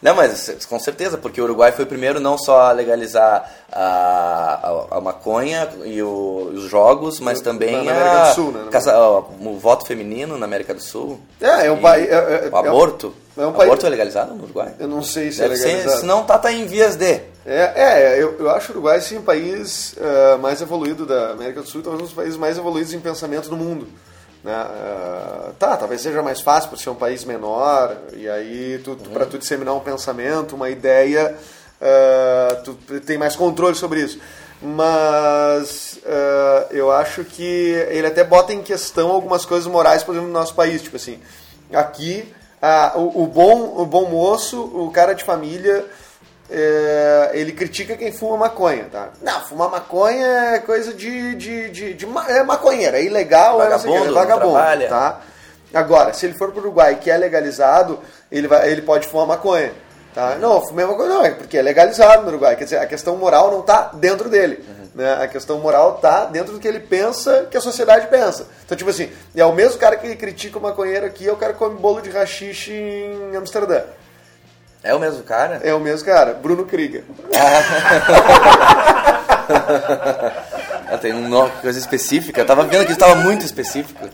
Não, 0.00 0.14
mas 0.14 0.48
com 0.68 0.78
certeza, 0.78 1.18
porque 1.18 1.40
o 1.40 1.44
Uruguai 1.44 1.72
foi 1.72 1.84
o 1.84 1.88
primeiro 1.88 2.20
não 2.20 2.38
só 2.38 2.60
a 2.60 2.72
legalizar 2.72 3.50
a, 3.72 4.86
a, 4.92 4.98
a 4.98 5.00
maconha 5.00 5.68
e 5.84 6.00
o- 6.00 6.52
os 6.54 6.62
jogos, 6.70 7.18
mas 7.18 7.40
também 7.40 7.72
Na- 7.78 7.82
na 7.82 7.90
América 7.90 8.20
a- 8.22 8.28
do 8.28 8.34
Sul, 8.36 8.52
né? 8.52 8.60
casa- 8.70 8.96
o 8.96 9.58
voto 9.58 9.84
feminino 9.86 10.38
na 10.38 10.44
América 10.46 10.72
do 10.72 10.80
Sul. 10.80 11.18
É, 11.40 11.66
é 11.66 11.72
um 11.72 11.78
país. 11.80 12.08
É, 12.08 12.14
é- 12.14 12.48
o 12.52 12.56
aborto. 12.56 13.12
é 13.36 13.44
um 13.44 13.52
país- 13.52 13.64
aborto 13.64 13.86
é 13.86 13.88
legalizado 13.88 14.34
no 14.34 14.44
Uruguai? 14.44 14.72
Eu 14.78 14.86
não 14.86 15.02
sei 15.02 15.32
se 15.32 15.40
Deve 15.40 15.54
é 15.54 15.56
ser, 15.56 15.66
legalizado. 15.66 16.00
senão 16.00 16.22
tá, 16.22 16.38
tá 16.38 16.52
em 16.52 16.64
vias 16.64 16.94
de. 16.94 17.20
É, 17.50 17.72
é 17.76 18.22
eu, 18.22 18.36
eu 18.38 18.50
acho 18.50 18.70
o 18.70 18.74
Uruguai 18.74 19.00
sim, 19.00 19.16
o 19.16 19.22
país 19.22 19.94
eh, 19.96 20.36
mais 20.36 20.60
evoluído 20.60 21.06
da 21.06 21.30
América 21.30 21.62
do 21.62 21.66
Sul, 21.66 21.82
talvez 21.82 22.02
um 22.02 22.04
dos 22.04 22.14
países 22.14 22.36
mais 22.36 22.58
evoluídos 22.58 22.92
em 22.92 23.00
pensamento 23.00 23.48
do 23.48 23.56
mundo. 23.56 23.88
Né? 24.44 24.52
Ah, 24.52 25.52
tá, 25.58 25.74
talvez 25.78 26.02
seja 26.02 26.22
mais 26.22 26.42
fácil 26.42 26.68
por 26.68 26.78
ser 26.78 26.90
um 26.90 26.94
país 26.94 27.24
menor, 27.24 27.96
e 28.12 28.28
aí 28.28 28.78
tu, 28.84 28.94
tu, 28.96 29.08
para 29.08 29.24
tu 29.24 29.38
disseminar 29.38 29.74
um 29.74 29.80
pensamento, 29.80 30.56
uma 30.56 30.68
ideia, 30.68 31.38
ah, 31.80 32.60
tu 32.62 32.74
tem 33.06 33.16
mais 33.16 33.34
controle 33.34 33.74
sobre 33.74 34.00
isso. 34.00 34.20
Mas 34.60 36.00
eu 36.70 36.90
acho 36.92 37.24
que 37.24 37.42
ele 37.88 38.08
até 38.08 38.24
bota 38.24 38.52
em 38.52 38.60
questão 38.60 39.08
algumas 39.08 39.46
coisas 39.46 39.66
morais, 39.66 40.02
por 40.02 40.12
exemplo, 40.12 40.28
no 40.28 40.34
nosso 40.34 40.54
país. 40.54 40.82
Tipo 40.82 40.96
assim, 40.96 41.18
aqui 41.72 42.30
ah, 42.60 42.92
o, 42.96 43.22
o 43.22 43.26
bom, 43.26 43.80
o 43.80 43.86
bom 43.86 44.06
moço, 44.06 44.60
o 44.60 44.90
cara 44.90 45.14
de 45.14 45.22
família, 45.22 45.86
é, 46.50 47.30
ele 47.34 47.52
critica 47.52 47.96
quem 47.96 48.10
fuma 48.10 48.36
maconha, 48.36 48.86
tá? 48.90 49.10
Não, 49.20 49.40
fumar 49.42 49.70
maconha 49.70 50.26
é 50.54 50.58
coisa 50.60 50.94
de, 50.94 51.34
de, 51.34 51.70
de, 51.70 51.94
de 51.94 52.06
é 52.28 52.42
maconheiro, 52.42 52.96
é 52.96 53.02
ilegal, 53.02 53.60
é 53.62 53.68
não 53.68 53.78
Vagabundo, 53.78 53.96
é 53.96 54.06
não 54.06 54.14
vagabundo, 54.14 54.52
trabalha. 54.52 54.88
tá? 54.88 55.20
Agora, 55.74 56.14
se 56.14 56.24
ele 56.24 56.34
for 56.38 56.50
pro 56.50 56.60
Uruguai, 56.60 56.94
que 56.94 57.10
é 57.10 57.16
legalizado, 57.16 58.00
ele, 58.32 58.48
vai, 58.48 58.70
ele 58.70 58.80
pode 58.80 59.06
fumar 59.06 59.26
maconha, 59.26 59.72
tá? 60.14 60.36
Não, 60.36 60.54
eu 60.54 60.62
fumei 60.62 60.86
maconha 60.86 61.08
não, 61.08 61.24
é 61.24 61.30
porque 61.30 61.58
é 61.58 61.62
legalizado 61.62 62.22
no 62.22 62.28
Uruguai, 62.28 62.56
quer 62.56 62.64
dizer, 62.64 62.78
a 62.78 62.86
questão 62.86 63.16
moral 63.16 63.50
não 63.50 63.60
tá 63.60 63.90
dentro 63.92 64.30
dele, 64.30 64.64
né? 64.94 65.22
A 65.22 65.28
questão 65.28 65.58
moral 65.58 65.98
tá 65.98 66.24
dentro 66.24 66.54
do 66.54 66.58
que 66.58 66.66
ele 66.66 66.80
pensa, 66.80 67.46
que 67.50 67.58
a 67.58 67.60
sociedade 67.60 68.06
pensa. 68.06 68.46
Então, 68.64 68.76
tipo 68.76 68.88
assim, 68.88 69.10
é 69.36 69.44
o 69.44 69.52
mesmo 69.52 69.78
cara 69.78 69.96
que 69.96 70.16
critica 70.16 70.58
o 70.58 70.62
maconheiro 70.62 71.04
aqui, 71.04 71.28
é 71.28 71.32
o 71.32 71.36
cara 71.36 71.52
que 71.52 71.58
come 71.58 71.78
bolo 71.78 72.00
de 72.00 72.08
rachixe 72.08 72.72
em 72.72 73.36
Amsterdã. 73.36 73.82
É 74.82 74.94
o 74.94 75.00
mesmo 75.00 75.22
cara? 75.22 75.60
É 75.62 75.74
o 75.74 75.80
mesmo 75.80 76.06
cara, 76.06 76.34
Bruno 76.34 76.64
Krieger. 76.64 77.04
Ah, 80.90 80.96
tem 80.98 81.12
uma 81.12 81.48
coisa 81.50 81.78
específica. 81.78 82.40
Eu 82.40 82.46
tava 82.46 82.64
vendo 82.64 82.86
que 82.86 82.92
estava 82.92 83.14
muito 83.16 83.44
específico. 83.44 84.08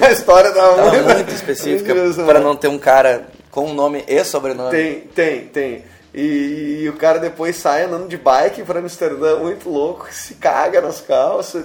A 0.00 0.10
história 0.10 0.52
da 0.52 0.62
Tava 0.62 1.14
muito 1.14 1.32
específica 1.32 1.94
para 2.24 2.40
não 2.40 2.56
ter 2.56 2.68
um 2.68 2.78
cara 2.78 3.26
com 3.50 3.66
um 3.66 3.74
nome 3.74 4.04
e 4.06 4.24
sobrenome. 4.24 4.70
Tem, 4.70 5.00
tem, 5.00 5.46
tem. 5.48 5.84
E, 6.14 6.82
e 6.82 6.88
o 6.88 6.94
cara 6.94 7.18
depois 7.18 7.56
sai 7.56 7.84
andando 7.84 8.08
de 8.08 8.16
bike 8.16 8.62
pra 8.62 8.80
Amsterdã, 8.80 9.36
muito 9.36 9.68
louco, 9.68 10.08
se 10.10 10.34
caga 10.34 10.80
nas 10.80 11.00
calças. 11.00 11.64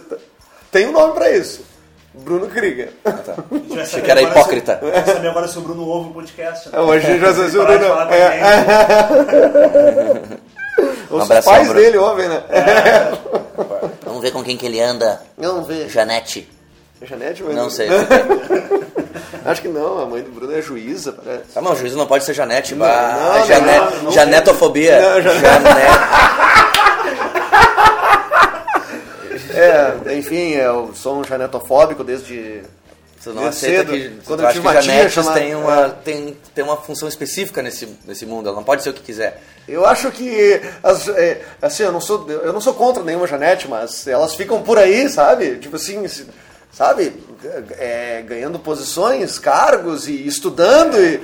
Tem 0.72 0.88
um 0.88 0.91
nome 0.91 1.13
pra 1.13 1.32
isso. 1.32 1.65
Bruno 2.13 2.48
Krieger. 2.48 2.91
Ah, 3.06 3.12
tá. 3.13 3.36
Achei 3.82 4.01
que 4.01 4.12
era 4.12 4.22
hipócrita. 4.22 4.80
saber 5.06 5.30
agora 5.30 5.48
se 5.48 5.58
o 5.58 5.62
Bruno 5.62 5.86
ouve 5.88 6.10
o 6.10 6.13
podcast. 6.13 6.70
né? 6.70 6.80
Hoje 6.80 7.08
a 7.08 7.10
gente 7.12 7.20
vai 7.22 7.34
saber 7.34 7.50
se 7.51 7.58
o 7.58 7.65
Bruno- 7.65 7.88
falar 7.88 8.06
com 8.08 8.13
é. 8.13 8.41
Os 11.10 11.22
abração, 11.24 11.53
pais 11.53 11.68
Bruno. 11.68 11.82
dele 11.84 11.98
ouvem, 11.98 12.27
né? 12.30 12.44
Vamos 14.06 14.22
ver 14.22 14.32
com 14.32 14.44
quem 14.44 14.58
que 14.58 14.65
ele 14.65 14.80
anda. 14.82 15.22
Não 15.38 15.63
vê. 15.63 15.88
Janete. 15.89 16.50
Janete, 17.01 17.44
mas 17.44 17.56
Não 17.56 17.70
sei. 17.70 17.88
Acho 19.44 19.62
que 19.63 19.68
não, 19.70 20.00
a 20.00 20.06
mãe 20.06 20.22
do 20.22 20.30
Bruno 20.32 20.56
é 20.56 20.62
juíza, 20.62 21.13
parece. 21.13 21.44
Ah, 21.56 21.62
não, 21.62 21.72
o 21.72 21.75
juiz 21.75 21.96
não 21.96 22.06
pode 22.06 22.24
ser 22.24 22.34
Janete. 22.36 22.75
Não, 22.75 22.86
bah, 22.86 23.18
não, 23.18 23.39
não, 23.39 23.46
Jane- 23.48 23.65
não, 23.77 24.03
não. 24.03 24.12
Janetofobia. 24.12 25.01
Não, 25.01 25.22
Jan- 25.22 25.39
Janete. 25.39 25.91
É, 29.62 30.18
enfim, 30.18 30.51
eu 30.51 30.91
sou 30.96 31.20
um 31.20 31.24
janetofóbico 31.24 32.03
desde. 32.03 32.63
Tu 33.24 33.32
não 33.34 33.46
aceita 33.46 33.91
cedo, 33.91 33.91
que 33.91 34.25
quando 34.25 34.41
eu 34.44 34.48
tive 34.48 34.68
uma 34.68 34.75
tia 34.82 35.08
chamada- 35.08 35.39
tem 35.39 35.53
uma, 35.53 35.86
é. 35.86 35.89
tem, 36.03 36.38
tem 36.56 36.63
uma 36.63 36.75
função 36.77 37.08
específica 37.08 37.62
nesse, 37.62 37.88
nesse 38.06 38.25
mundo. 38.25 38.48
Ela 38.48 38.56
não 38.58 38.63
pode 38.63 38.82
ser 38.82 38.89
o 38.89 38.94
que 38.94 39.01
quiser. 39.03 39.39
Eu 39.68 39.86
acho 39.86 40.10
que 40.10 40.60
as- 40.82 41.08
é, 41.10 41.41
assim, 41.62 41.84
eu 41.84 41.91
não 41.91 42.01
sou 42.01 42.27
eu 42.27 42.51
não 42.51 42.60
sou 42.60 42.74
contra 42.74 43.03
nenhuma 43.03 43.27
Janete, 43.27 43.68
mas 43.68 44.08
elas 44.08 44.34
ficam 44.34 44.63
por 44.63 44.80
aí, 44.80 45.08
sabe? 45.08 45.58
Tipo 45.58 45.75
assim, 45.75 46.03
sabe, 46.74 47.13
É, 47.77 48.24
ganhando 48.27 48.58
posições, 48.60 49.38
cargos 49.38 50.08
e 50.08 50.25
estudando 50.27 50.96
e 51.00 51.22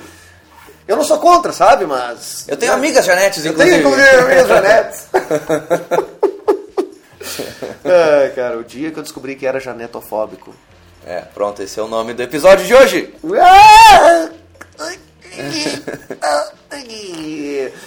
eu 0.88 0.96
não 0.96 1.04
sou 1.04 1.18
contra, 1.18 1.52
sabe? 1.52 1.86
Mas 1.86 2.46
Eu 2.48 2.58
tenho 2.58 2.74
amigas 2.74 3.06
Janetes, 3.06 3.44
eu 3.44 3.54
inclusive. 3.54 3.76
tenho 3.82 3.88
inclusive 3.92 4.16
amigas 4.18 4.48
Janetes. 4.48 5.06
Ai, 7.86 8.30
cara, 8.36 8.58
o 8.58 8.64
dia 8.64 8.92
que 8.92 9.00
eu 9.00 9.04
descobri 9.04 9.36
que 9.36 9.46
era 9.46 9.60
janetofóbico. 9.60 10.54
É, 11.06 11.22
pronto, 11.22 11.62
esse 11.62 11.80
é 11.80 11.84
o 11.84 11.88
nome 11.88 12.14
do 12.14 12.22
episódio 12.22 12.66
de 12.66 12.74
hoje. 12.74 13.14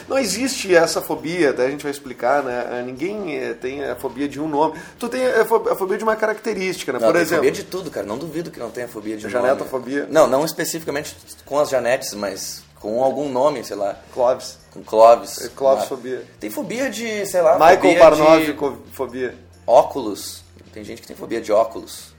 Não 0.09 0.19
existe 0.19 0.75
essa 0.75 1.01
fobia, 1.01 1.53
daí 1.53 1.69
a 1.69 1.71
gente 1.71 1.83
vai 1.83 1.91
explicar, 1.93 2.43
né? 2.43 2.83
Ninguém 2.85 3.37
eh, 3.37 3.55
tem 3.55 3.85
a 3.85 3.95
fobia 3.97 4.29
de 4.29 4.41
um 4.41 4.49
nome. 4.49 4.79
Tu 4.99 5.09
tem 5.09 5.27
a 5.27 5.45
fo- 5.45 5.69
a 5.69 5.77
fobia 5.77 5.97
de 5.99 6.05
uma 6.05 6.17
característica, 6.17 6.93
né? 6.93 6.99
Não, 6.99 7.07
Por 7.09 7.13
tem 7.15 7.23
exemplo, 7.23 7.45
fobia 7.45 7.53
de 7.53 7.65
tudo, 7.65 7.91
cara. 7.91 8.07
Não 8.07 8.19
duvido 8.19 8.51
que 8.51 8.59
não 8.59 8.71
tenha 8.71 8.89
fobia 8.89 9.17
de 9.17 9.29
Janetofobia? 9.29 10.01
nome. 10.03 10.13
Não, 10.13 10.27
não 10.27 10.45
especificamente 10.45 11.17
com 11.45 11.59
as 11.59 11.69
Janetes, 11.71 12.15
mas 12.15 12.63
com 12.81 13.05
algum 13.05 13.29
nome, 13.31 13.63
sei 13.63 13.77
lá. 13.77 13.95
Clóvis. 14.13 14.59
Com 14.73 14.83
Clóvis. 14.83 15.45
É, 15.45 15.49
Clóvis 15.51 15.85
Ah, 15.85 15.87
fobia. 15.87 16.25
Tem 16.41 16.51
fobia 16.51 16.91
de, 16.91 17.25
sei 17.27 17.43
lá, 17.43 17.55
Michael 17.55 17.77
fobia 17.81 17.99
Parnov, 17.99 18.45
de 18.45 18.93
fobia. 18.93 19.35
óculos. 19.67 20.43
Tem 20.73 20.83
gente 20.83 21.03
que 21.03 21.07
tem 21.07 21.17
fobia 21.17 21.41
de 21.41 21.53
óculos. 21.53 22.15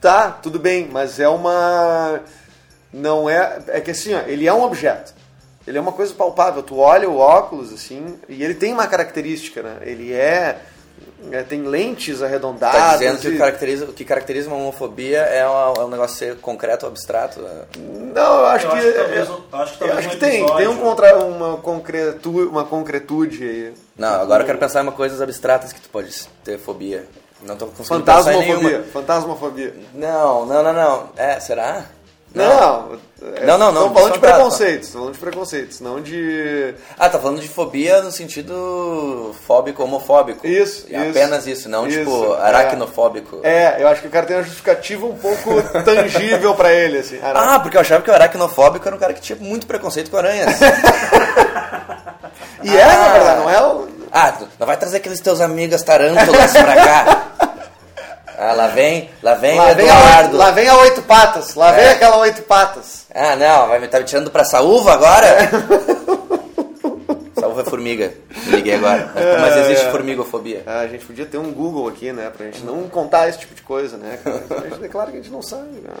Tá, 0.00 0.30
tudo 0.30 0.58
bem, 0.58 0.88
mas 0.90 1.20
é 1.20 1.28
uma. 1.28 2.20
Não 2.92 3.28
é. 3.28 3.62
É 3.68 3.80
que 3.80 3.90
assim, 3.90 4.14
ó, 4.14 4.20
ele 4.20 4.46
é 4.46 4.52
um 4.52 4.62
objeto. 4.62 5.14
Ele 5.66 5.76
é 5.76 5.80
uma 5.80 5.92
coisa 5.92 6.14
palpável. 6.14 6.62
Tu 6.62 6.78
olha 6.78 7.10
o 7.10 7.18
óculos, 7.18 7.72
assim, 7.72 8.18
e 8.28 8.42
ele 8.44 8.54
tem 8.54 8.72
uma 8.72 8.86
característica, 8.86 9.62
né? 9.62 9.78
Ele 9.82 10.12
é. 10.12 10.60
É, 11.32 11.42
tem 11.42 11.62
lentes 11.62 12.22
arredondadas. 12.22 12.80
Tá 12.80 12.92
dizendo 12.94 13.18
que 13.18 13.26
o, 13.26 13.30
e- 13.30 13.32
que 13.32 13.38
caracteriza, 13.38 13.84
o 13.86 13.92
que 13.92 14.04
caracteriza 14.04 14.48
uma 14.48 14.56
homofobia 14.56 15.18
é, 15.20 15.46
uma- 15.46 15.74
é 15.82 15.84
um 15.84 15.88
negócio 15.88 16.16
ser 16.16 16.36
concreto 16.36 16.86
ou 16.86 16.90
abstrato? 16.92 17.40
é? 17.40 17.78
Não, 18.14 18.38
eu 18.40 18.46
acho 18.46 18.66
Eu 18.66 18.70
que. 18.70 18.76
acho 18.78 18.86
que 18.86 18.92
talvez 18.98 19.28
um- 19.30 19.32
eu 19.52 19.58
acho 19.58 19.78
que 19.78 19.82
eu 19.82 19.86
é 19.86 19.90
talvez 19.90 20.06
acho 20.06 20.08
que 20.10 20.16
tem, 20.24 20.46
tem 20.46 20.68
um 20.68 20.76
contra, 20.78 21.16
uma, 21.24 21.56
concretu, 21.58 22.30
uma 22.48 22.64
concretude 22.64 23.44
aí. 23.44 23.74
Não, 23.96 24.20
agora 24.20 24.42
eu 24.42 24.46
quero 24.46 24.58
pensar 24.58 24.80
em 24.80 24.82
uma 24.84 24.92
coisas 24.92 25.20
abstratas 25.20 25.72
que 25.72 25.80
tu 25.80 25.88
pode 25.88 26.14
ter 26.44 26.58
fobia. 26.58 27.04
Não 27.42 27.54
tô 27.56 27.66
conseguindo 27.66 28.02
pensar 28.04 28.20
em 28.32 28.36
Fantasmofobia. 28.36 28.68
nenhuma. 28.70 28.92
Fantasmofobia. 28.92 29.74
Não, 29.94 30.46
não, 30.46 30.62
não, 30.62 30.72
não. 30.72 31.08
É, 31.16 31.38
será? 31.38 31.84
Não. 32.36 32.98
é, 33.34 33.46
Não, 33.46 33.56
não, 33.58 33.72
não, 33.72 33.86
Estamos 33.86 33.94
falando 33.98 34.12
de 34.12 34.18
preconceitos. 34.20 34.88
Falando 34.90 35.12
de 35.12 35.18
preconceitos, 35.18 35.80
não 35.80 36.00
de. 36.02 36.74
Ah, 36.98 37.08
tá 37.08 37.18
falando 37.18 37.40
de 37.40 37.48
fobia 37.48 38.02
no 38.02 38.12
sentido 38.12 39.34
fóbico, 39.46 39.82
homofóbico. 39.82 40.46
Isso, 40.46 40.86
É 40.90 40.98
isso. 41.00 41.10
apenas 41.18 41.46
isso, 41.46 41.68
não 41.68 41.86
Isso, 41.86 41.98
tipo 42.00 42.34
é. 42.34 42.40
aracnofóbico. 42.42 43.40
É, 43.42 43.76
eu 43.80 43.88
acho 43.88 44.02
que 44.02 44.08
o 44.08 44.10
cara 44.10 44.26
tem 44.26 44.36
uma 44.36 44.42
justificativa 44.42 45.06
um 45.06 45.16
pouco 45.16 45.62
tangível 45.84 46.54
pra 46.54 46.72
ele, 46.72 46.98
assim. 46.98 47.18
Ah, 47.22 47.58
porque 47.58 47.76
eu 47.76 47.80
achava 47.80 48.02
que 48.02 48.10
o 48.10 48.14
aracnofóbico 48.14 48.86
era 48.86 48.94
um 48.96 49.00
cara 49.00 49.14
que 49.14 49.20
tinha 49.22 49.38
muito 49.40 49.66
preconceito 49.66 50.10
com 50.10 50.18
aranhas. 50.18 50.60
e 52.62 52.76
é, 52.76 52.84
na 52.84 53.08
verdade, 53.12 53.40
não 53.40 53.50
é 53.50 53.62
o. 53.62 53.88
ah, 54.12 54.34
não 54.58 54.66
vai 54.66 54.76
trazer 54.76 54.98
aqueles 54.98 55.20
teus 55.20 55.40
amigos 55.40 55.82
tarântulas 55.82 56.52
pra 56.52 56.74
cá. 56.74 57.25
Ah, 58.38 58.52
lá 58.52 58.66
vem, 58.68 59.10
lá 59.22 59.34
vem 59.34 59.58
Lá 59.58 59.70
o 59.70 59.74
vem, 59.74 59.88
a 59.88 59.94
Eduardo. 59.98 60.36
lá 60.36 60.50
vem 60.50 60.68
a 60.68 60.76
oito 60.78 61.02
patas, 61.02 61.54
lá 61.54 61.72
vem 61.72 61.84
É. 61.84 61.90
aquela 61.92 62.18
oito 62.18 62.42
patas. 62.42 63.06
Ah, 63.14 63.34
não, 63.36 63.68
vai 63.68 63.78
me 63.78 63.88
tá 63.88 63.98
me 63.98 64.04
tirando 64.04 64.30
pra 64.30 64.44
saúva 64.44 64.92
agora? 64.92 65.26
saúva 67.38 67.62
é 67.62 67.64
formiga. 67.64 68.12
Me 68.46 68.56
liguei 68.56 68.74
agora. 68.74 69.10
Mas 69.40 69.56
existe 69.56 69.90
formigofobia. 69.90 70.62
Ah, 70.66 70.80
a 70.80 70.86
gente 70.86 71.04
podia 71.04 71.26
ter 71.26 71.38
um 71.38 71.52
Google 71.52 71.88
aqui, 71.88 72.12
né, 72.12 72.30
pra 72.34 72.46
gente 72.46 72.64
não 72.64 72.88
contar 72.88 73.28
esse 73.28 73.38
tipo 73.38 73.54
de 73.54 73.62
coisa, 73.62 73.96
né? 73.96 74.18
A 74.50 74.68
gente 74.68 74.80
declara 74.80 75.10
que 75.10 75.18
a 75.18 75.20
gente 75.20 75.32
não 75.32 75.42
sabe, 75.42 75.80
cara. 75.80 75.96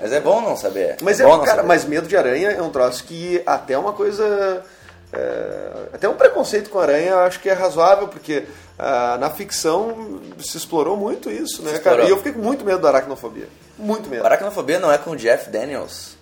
Mas 0.00 0.12
é 0.12 0.20
bom 0.20 0.40
não 0.40 0.56
saber. 0.56 0.96
Mas, 1.02 1.20
é 1.20 1.24
é, 1.24 1.26
bom 1.26 1.38
cara, 1.40 1.56
saber. 1.56 1.68
mas 1.68 1.84
medo 1.84 2.08
de 2.08 2.16
aranha 2.16 2.50
é 2.50 2.62
um 2.62 2.70
troço 2.70 3.04
que 3.04 3.42
até 3.46 3.76
uma 3.78 3.92
coisa. 3.92 4.62
É, 5.12 5.70
até 5.92 6.08
um 6.08 6.14
preconceito 6.14 6.70
com 6.70 6.78
aranha 6.78 7.10
eu 7.10 7.18
acho 7.20 7.40
que 7.40 7.48
é 7.48 7.52
razoável, 7.52 8.08
porque 8.08 8.44
ah, 8.78 9.16
na 9.20 9.30
ficção 9.30 10.20
se 10.38 10.56
explorou 10.56 10.96
muito 10.96 11.30
isso, 11.30 11.62
né, 11.62 11.78
cara? 11.78 12.04
E 12.04 12.10
eu 12.10 12.16
fiquei 12.16 12.32
com 12.32 12.40
muito 12.40 12.64
medo 12.64 12.78
da 12.80 12.88
aracnofobia. 12.88 13.48
Muito 13.78 14.08
medo. 14.08 14.24
Aracnofobia 14.24 14.78
não 14.78 14.92
é 14.92 14.98
com 14.98 15.10
o 15.10 15.16
Jeff 15.16 15.50
Daniels. 15.50 16.18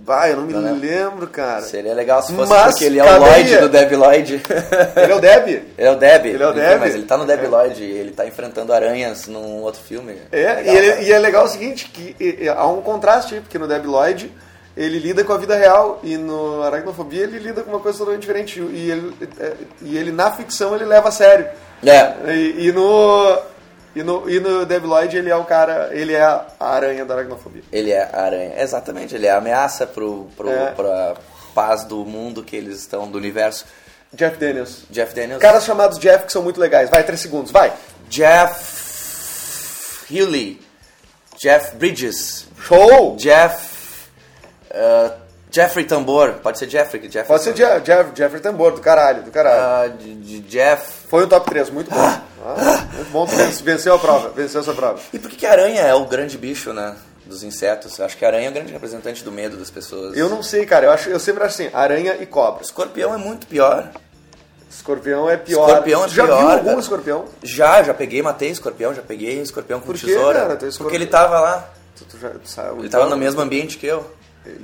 Bah, 0.00 0.28
eu 0.28 0.36
não 0.36 0.44
me 0.44 0.52
Não 0.52 0.60
lembro. 0.62 0.80
lembro, 0.88 1.26
cara. 1.26 1.60
Seria 1.62 1.92
legal 1.92 2.22
se 2.22 2.32
fosse 2.32 2.48
Mas 2.48 2.70
porque 2.70 2.84
ele 2.84 3.00
é 3.00 3.04
o. 3.04 3.18
Lloyd 3.18 3.56
do 3.58 3.68
Deb 3.68 3.92
Lloyd. 3.96 4.34
Ele 4.96 5.12
é 5.12 5.14
o 5.16 5.20
Deb? 5.20 5.48
Ele 5.48 5.72
é 5.76 5.90
o 5.90 5.96
Deb. 5.96 6.26
Ele 6.26 6.42
é 6.42 6.46
o 6.46 6.52
Deb? 6.52 6.78
Mas 6.78 6.94
ele 6.94 7.02
tá 7.04 7.16
no 7.16 7.26
Deb 7.26 7.42
É. 7.44 7.48
Lloyd 7.48 7.82
e 7.82 7.90
ele 7.98 8.12
tá 8.12 8.24
enfrentando 8.24 8.72
aranhas 8.72 9.26
num 9.26 9.60
outro 9.60 9.80
filme. 9.82 10.16
É, 10.30 10.54
Legal, 10.54 10.62
e, 10.74 10.78
ele- 10.78 10.90
cara. 10.92 11.02
e 11.02 11.12
é 11.12 11.18
legal 11.18 11.44
o 11.46 11.48
seguinte, 11.48 11.88
que 11.92 12.14
e- 12.20 12.44
e 12.44 12.48
há 12.48 12.64
um 12.68 12.80
contraste, 12.80 13.40
porque 13.40 13.58
no 13.58 13.66
Deb 13.66 13.86
Lloyd 13.86 14.32
ele 14.78 15.00
lida 15.00 15.24
com 15.24 15.32
a 15.32 15.38
vida 15.38 15.56
real 15.56 15.98
e 16.04 16.16
no 16.16 16.62
Aracnofobia 16.62 17.24
ele 17.24 17.40
lida 17.40 17.62
com 17.62 17.70
uma 17.70 17.80
coisa 17.80 17.98
totalmente 17.98 18.20
diferente. 18.20 18.60
E 18.60 18.90
ele, 18.90 19.16
é, 19.40 19.52
e 19.82 19.98
ele 19.98 20.12
na 20.12 20.30
ficção 20.30 20.74
ele 20.74 20.84
leva 20.84 21.08
a 21.08 21.12
sério. 21.12 21.48
É. 21.84 22.32
E, 22.32 22.68
e 22.68 22.72
no 22.72 23.38
e 23.96 24.02
no 24.04 24.30
e 24.30 24.38
no 24.38 24.64
Deb 24.64 24.84
Lloyd 24.84 25.16
ele 25.16 25.30
é 25.30 25.34
o 25.36 25.44
cara, 25.44 25.90
ele 25.92 26.14
é 26.14 26.22
a 26.22 26.46
aranha 26.60 27.04
da 27.04 27.14
Aracnofobia. 27.14 27.62
Ele 27.72 27.90
é 27.90 28.08
a 28.12 28.22
aranha. 28.22 28.62
Exatamente, 28.62 29.16
ele 29.16 29.26
é 29.26 29.30
a 29.32 29.38
ameaça 29.38 29.84
pro, 29.84 30.28
pro, 30.36 30.48
É. 30.48 30.70
pra 30.70 31.14
paz 31.52 31.84
do 31.84 32.04
mundo 32.04 32.44
que 32.44 32.54
eles 32.54 32.78
estão, 32.78 33.10
do 33.10 33.18
universo. 33.18 33.66
Jeff 34.12 34.36
Daniels. 34.38 34.84
Jeff 34.90 35.12
Daniels. 35.12 35.42
Caras 35.42 35.64
chamados 35.64 35.98
Jeff 35.98 36.24
que 36.24 36.32
são 36.32 36.42
muito 36.42 36.60
legais. 36.60 36.88
Vai, 36.88 37.02
três 37.02 37.20
segundos, 37.20 37.50
vai. 37.50 37.72
Jeff 38.08 40.06
Healy. 40.08 40.60
Jeff 41.36 41.74
Bridges. 41.76 42.46
Show! 42.60 43.16
Jeff. 43.16 43.67
Uh, 44.70 45.12
Jeffrey 45.50 45.84
Tambor. 45.84 46.34
Pode 46.42 46.58
ser 46.58 46.68
Jeffrey. 46.68 47.02
Jeffrey 47.04 47.24
Pode 47.26 47.42
ser 47.42 47.54
Jeff, 47.54 47.80
Jeff, 47.80 48.10
Jeffrey 48.14 48.40
Tambor, 48.40 48.72
do 48.72 48.80
caralho, 48.80 49.22
do 49.22 49.30
caralho. 49.30 49.60
Ah, 49.60 49.88
de, 49.88 50.14
de 50.14 50.40
Jeff. 50.40 51.06
Foi 51.08 51.24
o 51.24 51.26
top 51.26 51.48
3, 51.50 51.70
muito 51.70 51.90
bom. 51.90 51.96
Ah, 52.00 52.84
muito 52.94 53.10
bom, 53.10 53.26
tu 53.26 53.34
ven- 53.34 53.50
venceu 53.50 53.94
a 53.94 53.98
prova, 53.98 54.28
venceu 54.30 54.60
essa 54.60 54.72
prova. 54.72 55.00
E 55.12 55.18
por 55.18 55.28
que, 55.30 55.36
que 55.36 55.46
a 55.46 55.50
aranha 55.52 55.80
é 55.82 55.94
o 55.94 56.04
grande 56.06 56.36
bicho, 56.38 56.72
né? 56.72 56.94
Dos 57.26 57.42
insetos? 57.42 57.98
Eu 57.98 58.04
acho 58.06 58.16
que 58.16 58.24
a 58.24 58.28
aranha 58.28 58.46
é 58.46 58.50
o 58.50 58.54
grande 58.54 58.72
representante 58.72 59.22
do 59.24 59.30
medo 59.32 59.56
das 59.56 59.70
pessoas. 59.70 60.16
Eu 60.16 60.28
não 60.30 60.42
sei, 60.42 60.64
cara, 60.64 60.86
eu, 60.86 60.90
acho, 60.92 61.08
eu 61.10 61.18
sempre 61.20 61.44
acho 61.44 61.62
assim, 61.62 61.70
aranha 61.74 62.16
e 62.20 62.24
cobra. 62.26 62.62
Escorpião 62.62 63.12
é 63.12 63.18
muito 63.18 63.46
pior. 63.46 63.90
Escorpião 64.70 65.28
é 65.28 65.36
pior. 65.36 65.68
Escorpião 65.68 66.04
é 66.04 66.08
já 66.08 66.24
pior, 66.24 66.38
viu 66.38 66.48
algum 66.50 66.64
cara. 66.68 66.80
escorpião? 66.80 67.24
Já, 67.42 67.82
já 67.82 67.94
peguei, 67.94 68.22
matei 68.22 68.50
escorpião, 68.50 68.94
já 68.94 69.02
peguei 69.02 69.40
escorpião 69.40 69.80
com 69.80 69.86
Por 69.86 69.96
quê, 69.98 70.06
tesoura. 70.06 70.40
cara? 70.40 70.52
Escorpião. 70.54 70.72
Porque 70.78 70.96
ele 70.96 71.06
tava 71.06 71.40
lá. 71.40 71.68
Tu, 71.96 72.04
tu 72.04 72.18
já, 72.18 72.28
tu 72.30 72.48
sabe, 72.48 72.78
Ele 72.80 72.88
tava 72.88 73.04
então- 73.06 73.16
no 73.16 73.22
mesmo 73.22 73.40
ambiente 73.40 73.76
que 73.78 73.86
eu. 73.86 74.08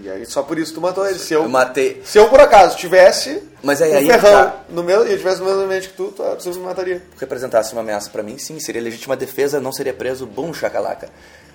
E 0.03 0.09
aí 0.11 0.27
só 0.27 0.43
por 0.43 0.59
isso 0.59 0.75
tu 0.75 0.81
matou 0.81 1.07
ele. 1.07 1.19
Se 1.19 1.33
eu, 1.35 1.43
Eu 1.43 1.49
matei. 1.49 2.01
se 2.05 2.19
eu 2.19 2.29
por 2.29 2.41
acaso 2.41 2.77
tivesse 2.77 3.43
Mas 3.63 3.81
aí- 3.83 3.93
um 3.93 3.97
aí 3.99 4.07
ferrão 4.07 4.45
tá. 4.47 4.57
no 4.69 4.83
meu, 4.83 5.07
e 5.07 5.13
eu 5.13 5.19
tivesse 5.19 5.41
no 5.41 5.47
mesmo 5.47 5.63
ambiente 5.63 5.89
que 5.89 5.95
tu, 5.97 6.13
tu, 6.13 6.23
tu 6.37 6.51
me 6.51 6.59
mataria. 6.65 7.03
representasse 7.19 7.73
uma 7.73 7.81
ameaça 7.83 8.11
pra 8.11 8.23
mim, 8.23 8.39
sim, 8.39 8.59
seria 8.61 8.81
legítima 8.83 9.17
defesa, 9.17 9.61
não 9.61 9.73
seria 9.73 9.93
preso, 9.95 10.27
bum, 10.27 10.53
chacalaca. 10.55 11.09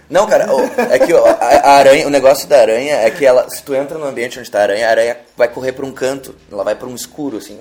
Não, 0.10 0.26
cara, 0.26 0.48
ó, 0.52 0.60
é 0.92 0.98
que 0.98 1.14
ó, 1.14 1.24
a, 1.24 1.70
aranha, 1.78 2.08
o 2.08 2.10
negócio 2.10 2.48
da 2.48 2.60
aranha 2.60 2.96
é 2.96 3.12
que 3.12 3.24
ela, 3.24 3.48
se 3.48 3.62
tu 3.62 3.76
entra 3.76 3.96
no 4.00 4.06
ambiente 4.08 4.40
onde 4.40 4.50
tá 4.50 4.58
a 4.60 4.64
aranha, 4.64 4.88
a 4.88 4.90
aranha 4.90 5.18
vai 5.38 5.48
correr 5.48 5.72
pra 5.74 5.86
um 5.86 5.92
canto, 5.92 6.34
ela 6.52 6.64
vai 6.64 6.74
pra 6.74 6.88
um 6.88 6.96
escuro, 6.96 7.38
assim, 7.38 7.60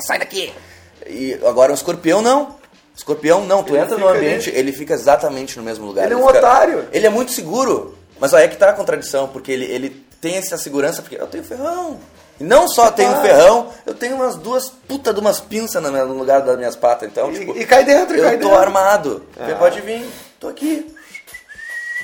sai 0.00 0.18
daqui. 0.18 0.52
E 1.06 1.34
agora 1.44 1.72
um 1.72 1.74
escorpião 1.74 2.22
não. 2.22 2.56
Escorpião 2.96 3.44
não, 3.44 3.62
tu 3.62 3.74
Ele 3.74 3.82
entra 3.84 3.96
no 3.98 4.06
ambiente, 4.08 4.50
ele 4.54 4.70
fica 4.72 4.94
exatamente 4.94 5.56
no 5.58 5.62
mesmo 5.64 5.84
lugar. 5.86 6.04
Ele 6.04 6.14
é 6.14 6.16
um 6.16 6.26
fica- 6.26 6.38
otário. 6.38 6.86
Ele 6.92 7.06
é 7.06 7.10
muito 7.10 7.32
seguro, 7.32 7.96
mas 8.20 8.32
aí 8.34 8.44
é 8.44 8.48
que 8.48 8.56
tá 8.56 8.70
a 8.70 8.72
contradição, 8.72 9.28
porque 9.28 9.50
ele, 9.52 9.64
ele 9.66 9.90
tem 10.20 10.36
essa 10.36 10.56
segurança, 10.56 11.02
porque 11.02 11.16
eu 11.16 11.26
tenho 11.26 11.44
ferrão. 11.44 11.98
E 12.40 12.44
não 12.44 12.66
só 12.68 12.90
tenho 12.90 13.10
um 13.10 13.14
Ah. 13.18 13.22
ferrão, 13.22 13.72
eu 13.84 13.94
tenho 13.94 14.16
umas 14.16 14.36
duas 14.36 14.70
puta 14.88 15.12
de 15.12 15.20
umas 15.20 15.40
pinças 15.40 15.82
no 15.82 16.14
lugar 16.18 16.40
das 16.42 16.56
minhas 16.56 16.74
patas. 16.76 17.08
Então, 17.08 17.30
E- 17.32 17.38
tipo, 17.38 17.56
e 17.58 17.66
cai 17.66 17.84
dentro, 17.84 18.16
eu 18.16 18.24
cai 18.24 18.38
tô 18.38 18.44
dentro. 18.48 18.58
armado. 18.58 19.24
Você 19.36 19.52
Ah. 19.52 19.56
pode 19.56 19.80
vir, 19.80 20.08
tô 20.40 20.48
aqui. 20.48 20.94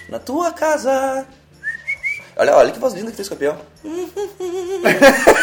na 0.09 0.19
tua 0.19 0.53
casa. 0.53 1.27
Olha, 2.37 2.57
olha 2.57 2.73
que 2.73 2.79
voz 2.79 2.95
linda 2.95 3.11
que 3.11 3.17
tem 3.17 3.23
escorpião. 3.23 3.59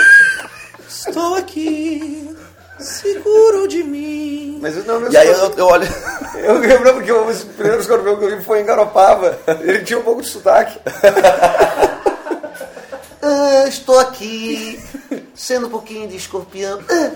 Estou 0.88 1.36
aqui, 1.36 2.35
seguro 2.80 3.68
de 3.68 3.84
mim. 3.84 4.60
Mas 4.62 4.86
não, 4.86 5.00
meu 5.00 5.12
E 5.12 5.18
aí 5.18 5.28
eu, 5.28 5.54
eu 5.58 5.66
olho. 5.66 5.88
Eu 6.36 6.60
lembro 6.60 6.94
porque 6.96 7.12
o 7.12 7.26
primeiro 7.56 7.80
escorpião 7.80 8.18
que 8.18 8.26
eu 8.26 8.38
vi 8.38 8.44
foi 8.44 8.60
em 8.60 8.66
Garopaba. 8.66 9.40
Ele 9.62 9.84
tinha 9.84 9.98
um 9.98 10.04
pouco 10.04 10.22
de 10.22 10.28
sotaque. 10.28 10.78
Ah, 13.28 13.68
estou 13.68 13.98
aqui, 13.98 14.80
sendo 15.34 15.66
um 15.66 15.70
pouquinho 15.72 16.08
de 16.08 16.16
escorpião. 16.16 16.80
Ah, 16.88 17.10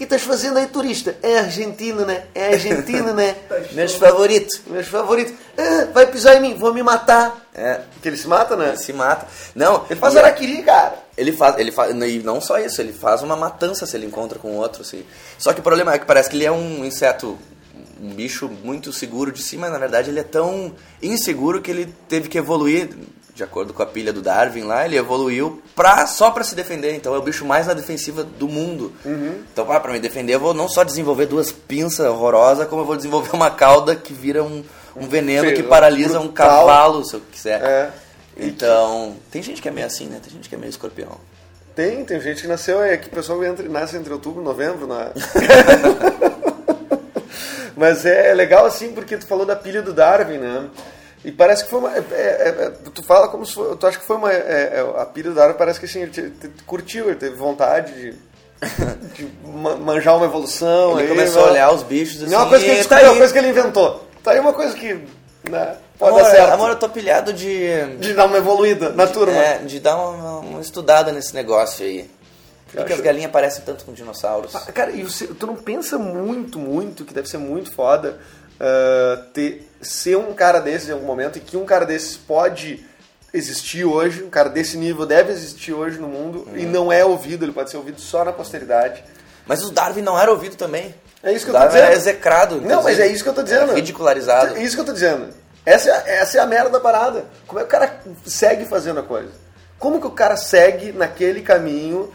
que 0.00 0.04
estás 0.04 0.22
fazendo 0.22 0.58
aí, 0.58 0.66
turista? 0.66 1.14
É 1.22 1.38
argentino, 1.40 2.06
né? 2.06 2.24
É 2.34 2.54
argentino, 2.54 3.12
né? 3.12 3.36
Meus 3.72 3.94
favoritos. 3.94 4.60
Meus 4.66 4.86
favoritos. 4.88 5.34
Ah, 5.58 5.88
vai 5.92 6.06
pisar 6.06 6.36
em 6.36 6.40
mim, 6.40 6.54
vou 6.54 6.72
me 6.72 6.82
matar. 6.82 7.46
É, 7.54 7.82
Que 8.00 8.08
ele 8.08 8.16
se 8.16 8.26
mata, 8.26 8.56
né? 8.56 8.68
ele 8.68 8.76
se 8.78 8.92
mata. 8.94 9.26
Não, 9.54 9.84
Ele 9.90 10.00
faz 10.00 10.14
e- 10.14 10.18
araquiri, 10.18 10.62
cara. 10.62 10.94
Ele 11.18 11.32
faz, 11.32 11.58
ele 11.58 11.70
faz, 11.70 11.90
e 11.90 12.18
não 12.20 12.40
só 12.40 12.58
isso, 12.58 12.80
ele 12.80 12.94
faz 12.94 13.22
uma 13.22 13.36
matança 13.36 13.84
se 13.84 13.94
ele 13.94 14.06
encontra 14.06 14.38
com 14.38 14.56
outro, 14.56 14.80
assim. 14.80 15.04
Só 15.38 15.52
que 15.52 15.60
o 15.60 15.62
problema 15.62 15.92
é 15.92 15.98
que 15.98 16.06
parece 16.06 16.30
que 16.30 16.36
ele 16.36 16.46
é 16.46 16.50
um 16.52 16.82
inseto, 16.82 17.38
um 18.00 18.14
bicho 18.14 18.48
muito 18.64 18.90
seguro 18.92 19.30
de 19.30 19.42
si, 19.42 19.58
mas 19.58 19.70
na 19.70 19.76
verdade 19.78 20.08
ele 20.08 20.20
é 20.20 20.22
tão 20.24 20.74
inseguro 21.02 21.60
que 21.60 21.70
ele 21.70 21.94
teve 22.08 22.26
que 22.30 22.38
evoluir, 22.38 22.88
de 23.40 23.44
acordo 23.44 23.72
com 23.72 23.82
a 23.82 23.86
pilha 23.86 24.12
do 24.12 24.20
Darwin 24.20 24.64
lá, 24.64 24.84
ele 24.84 24.98
evoluiu 24.98 25.62
pra, 25.74 26.06
só 26.06 26.30
pra 26.30 26.44
se 26.44 26.54
defender. 26.54 26.94
Então 26.94 27.14
é 27.14 27.18
o 27.18 27.22
bicho 27.22 27.46
mais 27.46 27.66
na 27.66 27.72
defensiva 27.72 28.22
do 28.22 28.46
mundo. 28.46 28.92
Então, 29.50 29.72
ah, 29.72 29.80
pra 29.80 29.92
me 29.92 29.98
defender, 29.98 30.34
eu 30.34 30.40
vou 30.40 30.52
não 30.52 30.68
só 30.68 30.84
desenvolver 30.84 31.24
duas 31.24 31.50
pinças 31.50 32.06
horrorosas, 32.06 32.68
como 32.68 32.82
eu 32.82 32.86
vou 32.86 32.96
desenvolver 32.96 33.30
uma 33.32 33.50
cauda 33.50 33.96
que 33.96 34.12
vira 34.12 34.44
um, 34.44 34.62
um 34.94 35.06
veneno 35.06 35.48
que 35.48 35.56
Feio, 35.56 35.68
paralisa 35.68 36.20
um 36.20 36.28
cavalo, 36.28 37.02
se 37.02 37.14
eu 37.14 37.22
quiser. 37.32 37.62
É. 37.62 37.90
Então, 38.36 39.16
tem 39.30 39.42
gente 39.42 39.62
que 39.62 39.68
é 39.68 39.72
meio 39.72 39.86
assim, 39.86 40.06
né? 40.06 40.20
Tem 40.22 40.30
gente 40.30 40.46
que 40.46 40.54
é 40.54 40.58
meio 40.58 40.70
escorpião. 40.70 41.16
Tem, 41.74 42.04
tem 42.04 42.20
gente 42.20 42.42
que 42.42 42.48
nasceu, 42.48 42.82
é 42.82 42.98
que 42.98 43.06
o 43.06 43.10
pessoal 43.10 43.42
entra, 43.42 43.66
nasce 43.70 43.96
entre 43.96 44.12
outubro 44.12 44.42
e 44.42 44.44
novembro, 44.44 44.86
né? 44.86 45.12
Mas 47.74 48.04
é 48.04 48.34
legal 48.34 48.66
assim 48.66 48.92
porque 48.92 49.16
tu 49.16 49.26
falou 49.26 49.46
da 49.46 49.56
pilha 49.56 49.80
do 49.80 49.94
Darwin, 49.94 50.36
né? 50.36 50.68
E 51.24 51.30
parece 51.30 51.64
que 51.64 51.70
foi 51.70 51.80
uma. 51.80 51.94
é- 51.94 51.98
é- 52.10 52.64
é- 52.66 52.70
tu 52.94 53.02
fala 53.02 53.28
como 53.28 53.44
se 53.44 53.52
foi, 53.54 53.76
Tu 53.76 53.86
acha 53.86 53.98
que 53.98 54.04
foi 54.06 54.16
uma. 54.16 54.32
é- 54.32 54.36
é- 54.78 55.00
a 55.02 55.04
pilha 55.04 55.30
do 55.30 55.36
Darwin 55.36 55.54
parece 55.58 55.78
que 55.78 55.84
assim, 55.86 56.00
ele 56.02 56.10
te- 56.10 56.30
te- 56.30 56.48
curtiu, 56.66 57.06
ele 57.06 57.16
teve 57.16 57.36
vontade 57.36 57.92
de, 57.92 58.14
de 59.14 59.28
ma- 59.44 59.76
manjar 59.76 60.16
uma 60.16 60.26
evolução. 60.26 60.92
Ele 60.92 61.02
aí, 61.02 61.08
começou 61.08 61.42
a 61.42 61.46
né? 61.46 61.52
olhar 61.52 61.72
os 61.74 61.82
bichos 61.82 62.22
assim. 62.22 62.32
Não 62.32 62.38
é 62.40 62.42
uma 62.42 62.48
coisa 62.48 62.64
que 62.64 62.70
ele 62.70 62.84
tá 62.84 62.96
descobriu, 62.96 63.06
é 63.06 63.10
uma 63.10 63.18
coisa 63.18 63.32
que 63.32 63.38
ele 63.38 63.48
inventou. 63.48 64.08
Tá 64.22 64.30
aí 64.32 64.40
uma 64.40 64.52
coisa 64.52 64.74
que. 64.74 64.94
Né, 65.48 65.76
pode 65.98 66.12
Amor, 66.12 66.22
dar 66.22 66.30
certo. 66.30 66.52
amor, 66.52 66.68
eu 66.70 66.76
tô 66.76 66.88
pilhado 66.88 67.32
de. 67.32 67.96
De 67.98 68.12
dar 68.14 68.24
uma 68.26 68.36
evoluída 68.38 68.90
na 68.90 69.06
turma. 69.06 69.36
É, 69.36 69.58
de 69.58 69.78
dar 69.80 69.96
uma, 69.96 70.38
uma 70.40 70.60
estudada 70.60 71.12
nesse 71.12 71.34
negócio 71.34 71.84
aí. 71.84 72.10
Por 72.72 72.84
que, 72.84 72.92
as 72.92 73.00
galinhas 73.00 73.32
parecem 73.32 73.64
tanto 73.64 73.84
com 73.84 73.92
dinossauros? 73.92 74.54
Ah, 74.54 74.60
Cara, 74.72 74.92
e 74.92 75.02
você- 75.02 75.26
tu 75.26 75.44
não 75.46 75.56
pensa 75.56 75.98
muito, 75.98 76.56
muito, 76.56 77.04
que 77.04 77.12
deve 77.12 77.28
ser 77.28 77.38
muito 77.38 77.72
foda 77.72 78.20
ah, 78.60 79.22
ter, 79.32 79.68
ser 79.80 80.16
um 80.16 80.32
cara 80.34 80.60
desses 80.60 80.88
em 80.88 80.92
algum 80.92 81.06
momento 81.06 81.38
e 81.38 81.40
que 81.40 81.56
um 81.56 81.64
cara 81.64 81.84
desses 81.86 82.16
pode 82.16 82.84
existir 83.32 83.84
hoje, 83.84 84.22
um 84.22 84.30
cara 84.30 84.48
desse 84.48 84.76
nível 84.76 85.06
deve 85.06 85.32
existir 85.32 85.72
hoje 85.72 85.98
no 85.98 86.08
mundo 86.08 86.46
e 86.54 86.64
Uhum. 86.66 86.70
não 86.72 86.92
é 86.92 87.04
ouvido, 87.04 87.44
ele 87.44 87.52
pode 87.52 87.70
ser 87.70 87.76
ouvido 87.76 88.00
só 88.00 88.24
na 88.24 88.32
posteridade. 88.32 89.02
Mas 89.46 89.64
o 89.64 89.70
Darwin 89.70 90.02
não 90.02 90.18
era 90.18 90.30
ouvido 90.30 90.56
também. 90.56 90.94
É 91.22 91.32
isso 91.32 91.44
que 91.44 91.50
o 91.50 91.54
eu 91.54 91.58
tô 91.58 91.58
Darwin 91.60 91.74
dizendo. 91.74 91.86
era 91.86 91.94
execrado. 91.96 92.60
Não, 92.60 92.82
mas 92.82 92.98
é 93.00 93.06
isso 93.06 93.22
que 93.22 93.28
eu 93.28 93.34
tô 93.34 93.42
dizendo. 93.42 93.62
Era 93.64 93.74
ridicularizado. 93.74 94.56
É 94.56 94.62
isso 94.62 94.74
que 94.74 94.80
eu 94.80 94.84
tô 94.86 94.92
dizendo. 94.92 95.28
Essa 95.64 95.90
é, 95.90 95.92
a- 95.92 96.08
essa 96.22 96.38
é 96.38 96.40
a 96.40 96.46
merda 96.46 96.70
da 96.70 96.80
parada. 96.80 97.24
Como 97.46 97.58
é 97.60 97.62
que 97.62 97.68
o 97.68 97.70
cara 97.70 98.00
segue 98.26 98.64
fazendo 98.64 99.00
a 99.00 99.02
coisa? 99.02 99.30
Como 99.78 100.00
que 100.00 100.06
o 100.06 100.10
cara 100.10 100.36
segue 100.36 100.92
naquele 100.92 101.42
caminho 101.42 102.10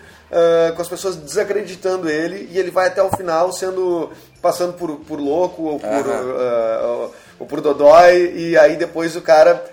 com 0.76 0.82
as 0.82 0.88
pessoas 0.88 1.16
desacreditando 1.16 2.10
ele 2.10 2.50
e 2.52 2.58
ele 2.60 2.72
vai 2.72 2.88
até 2.88 3.02
o 3.02 3.10
final 3.16 3.52
sendo 3.52 4.12
passando 4.42 4.74
por, 4.74 4.96
por 4.98 5.20
louco 5.20 5.64
ou 5.64 5.80
por, 5.80 5.88
ah, 5.90 7.10
ou, 7.40 7.46
por 7.46 7.62
dodói 7.62 8.34
e 8.36 8.58
aí 8.58 8.76
depois 8.76 9.16
o 9.16 9.22
cara, 9.22 9.64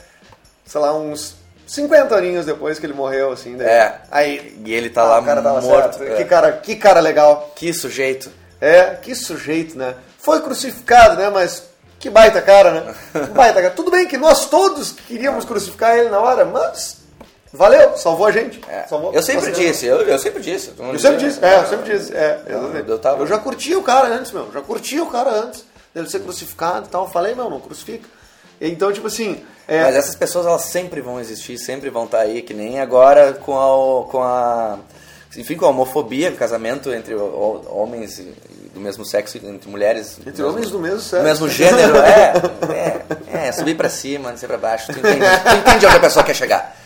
sei 0.64 0.80
lá, 0.80 0.94
uns 0.96 1.36
50 1.66 2.14
aninhos 2.14 2.46
depois 2.46 2.78
que 2.78 2.86
ele 2.86 2.92
morreu, 2.92 3.32
assim, 3.32 3.56
daí, 3.56 3.66
É. 3.66 3.94
aí 4.10 4.60
E 4.64 4.72
ele 4.74 4.90
tá 4.90 5.02
ah, 5.02 5.04
lá 5.04 5.20
o 5.20 5.24
cara 5.24 5.40
tava 5.42 5.60
morto. 5.60 5.96
certo. 5.96 6.12
é. 6.12 6.16
Que 6.16 6.24
cara, 6.24 6.52
que 6.52 6.76
cara 6.76 7.00
legal. 7.00 7.52
Que 7.56 7.72
sujeito. 7.72 8.30
É, 8.60 8.94
que 9.00 9.14
sujeito, 9.14 9.76
né? 9.76 9.94
Foi 10.18 10.40
crucificado, 10.40 11.16
né? 11.16 11.30
Mas 11.30 11.64
que 11.98 12.10
baita 12.10 12.40
cara, 12.42 12.70
né? 12.72 12.94
Baita 13.34 13.60
cara. 13.62 13.74
Tudo 13.74 13.90
bem 13.90 14.06
que 14.06 14.16
nós 14.16 14.46
todos 14.50 14.92
queríamos 14.92 15.44
crucificar 15.44 15.96
ele 15.96 16.10
na 16.10 16.20
hora, 16.20 16.44
mas 16.44 16.98
valeu, 17.52 17.96
salvou 17.96 18.26
a 18.26 18.32
gente. 18.32 18.60
É. 18.68 18.82
Salvou. 18.88 19.12
Eu 19.12 19.22
sempre 19.22 19.50
disse, 19.52 19.86
eu, 19.86 19.96
eu 20.02 20.18
sempre 20.18 20.42
disse. 20.42 20.70
tu 20.72 20.82
não 20.82 20.92
Eu 20.92 20.98
sempre 20.98 21.18
disse, 21.18 21.44
é, 21.44 21.58
eu 21.58 21.66
sempre 21.66 21.98
disse. 21.98 22.14
É, 22.16 22.40
Eu- 22.46 22.74
eu, 22.74 22.86
eu 22.86 22.98
tava- 22.98 23.20
eu 23.22 23.26
já 23.26 23.38
curti 23.38 23.74
o 23.74 23.82
cara 23.82 24.08
antes, 24.08 24.32
meu. 24.32 24.50
Já 24.52 24.60
curti 24.60 25.00
o 25.00 25.06
cara 25.06 25.30
antes 25.30 25.64
dele 25.94 26.08
ser 26.08 26.20
crucificado 26.20 26.86
e 26.86 26.88
tal. 26.88 27.04
Eu 27.04 27.10
falei, 27.10 27.34
meu, 27.34 27.48
não 27.50 27.60
crucifica. 27.60 28.08
Então, 28.60 28.92
tipo 28.92 29.06
assim. 29.06 29.42
É, 29.68 29.82
Mas 29.84 29.94
essas 29.94 30.14
pessoas 30.16 30.44
elas 30.44 30.62
sempre 30.62 31.00
vão 31.00 31.20
existir, 31.20 31.56
sempre 31.56 31.88
vão 31.88 32.04
estar 32.04 32.18
aí, 32.18 32.42
que 32.42 32.52
nem 32.52 32.80
agora 32.80 33.32
com 33.32 33.52
a, 33.58 34.04
com 34.10 34.22
a 34.22 34.78
enfim, 35.36 35.54
com 35.56 35.64
a 35.64 35.68
homofobia, 35.68 36.30
o 36.30 36.36
casamento 36.36 36.92
entre 36.92 37.14
homens 37.14 38.20
do 38.74 38.80
mesmo 38.80 39.04
sexo, 39.04 39.38
entre 39.38 39.70
mulheres 39.70 40.16
do 40.16 40.28
Entre 40.28 40.42
mesmo- 40.42 40.48
homens 40.48 40.70
do 40.70 40.78
mesmo 40.78 40.96
do 40.96 41.02
sexo. 41.02 41.24
mesmo 41.24 41.48
gênero, 41.48 41.96
é, 41.98 42.32
é, 43.32 43.46
é, 43.48 43.52
subir 43.52 43.76
pra 43.76 43.88
cima, 43.88 44.32
descer 44.32 44.46
pra 44.48 44.58
baixo, 44.58 44.92
tu 44.92 44.98
entende, 44.98 45.20
tu 45.20 45.56
entende 45.70 45.86
onde 45.86 45.96
a 45.96 46.00
pessoa 46.00 46.24
quer 46.24 46.34
chegar. 46.34 46.76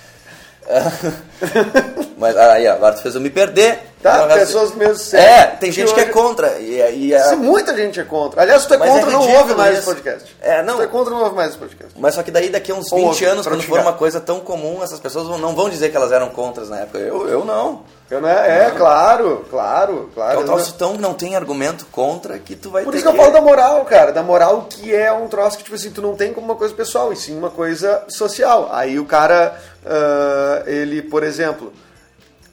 Mas 2.19 2.37
aí, 2.37 2.67
ó, 2.69 2.75
agora 2.75 2.95
tu 2.95 3.03
fez 3.03 3.15
eu 3.15 3.21
me 3.21 3.31
perder. 3.31 3.79
Tá, 4.13 4.27
pessoas 4.35 4.71
do 4.71 4.77
mesmo 4.77 4.97
sexo. 4.97 5.17
É, 5.27 5.47
tem 5.47 5.71
gente 5.73 5.93
que 5.95 6.01
é 6.01 6.05
hoje- 6.05 6.13
contra. 6.13 6.59
E, 6.59 7.07
e 7.09 7.15
a- 7.15 7.25
Se 7.31 7.37
muita 7.37 7.77
gente 7.77 7.99
é 8.01 8.05
contra. 8.05 8.43
Aliás, 8.43 8.63
se 8.63 8.69
tu 8.69 8.75
é 8.75 8.77
Mas 8.79 8.89
é 8.89 8.93
contra, 8.93 9.11
não 9.11 9.21
ridículo 9.21 9.43
ouve 9.43 9.55
mais 9.55 9.77
esse 9.79 9.87
podcast. 9.87 10.37
É, 10.41 10.63
não. 10.63 10.75
Se 10.75 10.81
tu 10.81 10.83
é 10.85 10.87
contra, 10.87 11.15
não 11.15 11.23
ouve 11.23 11.35
mais 11.37 11.49
esse 11.51 11.59
podcast. 11.59 11.95
Mas 11.99 12.15
só 12.15 12.23
que 12.23 12.31
daí 12.31 12.49
daqui 12.49 12.73
a 12.73 12.75
uns 12.75 12.91
Ou 12.93 13.11
20 13.11 13.25
anos, 13.25 13.47
pra 13.47 13.55
quando 13.57 13.63
for 13.65 13.81
uma 13.81 13.93
coisa 13.93 14.21
tão 14.21 14.41
comum, 14.41 14.83
essas 14.83 15.01
pessoas 15.01 15.27
não 15.41 15.55
vão 15.55 15.69
dizer 15.69 15.91
que 15.91 15.97
elas 15.97 16.13
eram 16.13 16.29
contras 16.29 16.69
na 16.69 16.81
época. 16.81 16.99
Eu, 16.99 17.29
eu 17.29 17.45
não. 17.45 17.83
Eu 18.09 18.21
não 18.21 18.29
é, 18.29 18.67
é, 18.67 18.71
claro, 18.71 19.45
claro, 19.51 20.09
claro. 20.15 20.39
É 20.39 20.43
um 20.43 20.45
troço 20.45 20.71
não- 20.71 20.79
tão 20.79 20.95
não 20.97 21.13
tem 21.13 21.35
argumento 21.35 21.85
contra 21.87 22.39
que 22.39 22.55
tu 22.55 22.71
vai 22.71 22.85
Por 22.85 22.95
isso 22.95 23.03
que 23.03 23.09
eu 23.09 23.15
falo 23.17 23.33
da 23.33 23.41
moral, 23.41 23.85
cara. 23.85 24.13
Da 24.13 24.23
moral 24.23 24.67
que 24.71 24.95
é 24.95 25.11
um 25.13 25.27
troço 25.27 25.59
que, 25.59 25.65
tipo 25.65 25.75
assim, 25.75 25.91
tu 25.91 26.01
não 26.01 26.15
tem 26.15 26.33
como 26.33 26.47
uma 26.47 26.55
coisa 26.55 26.73
pessoal, 26.73 27.13
e 27.13 27.17
sim 27.17 27.37
uma 27.37 27.51
coisa 27.51 28.05
social. 28.09 28.69
Aí 28.71 29.01
o 29.01 29.05
cara, 29.05 29.57
ah, 29.85 30.63
ele, 30.67 31.03
por 31.03 31.25
exemplo, 31.25 31.73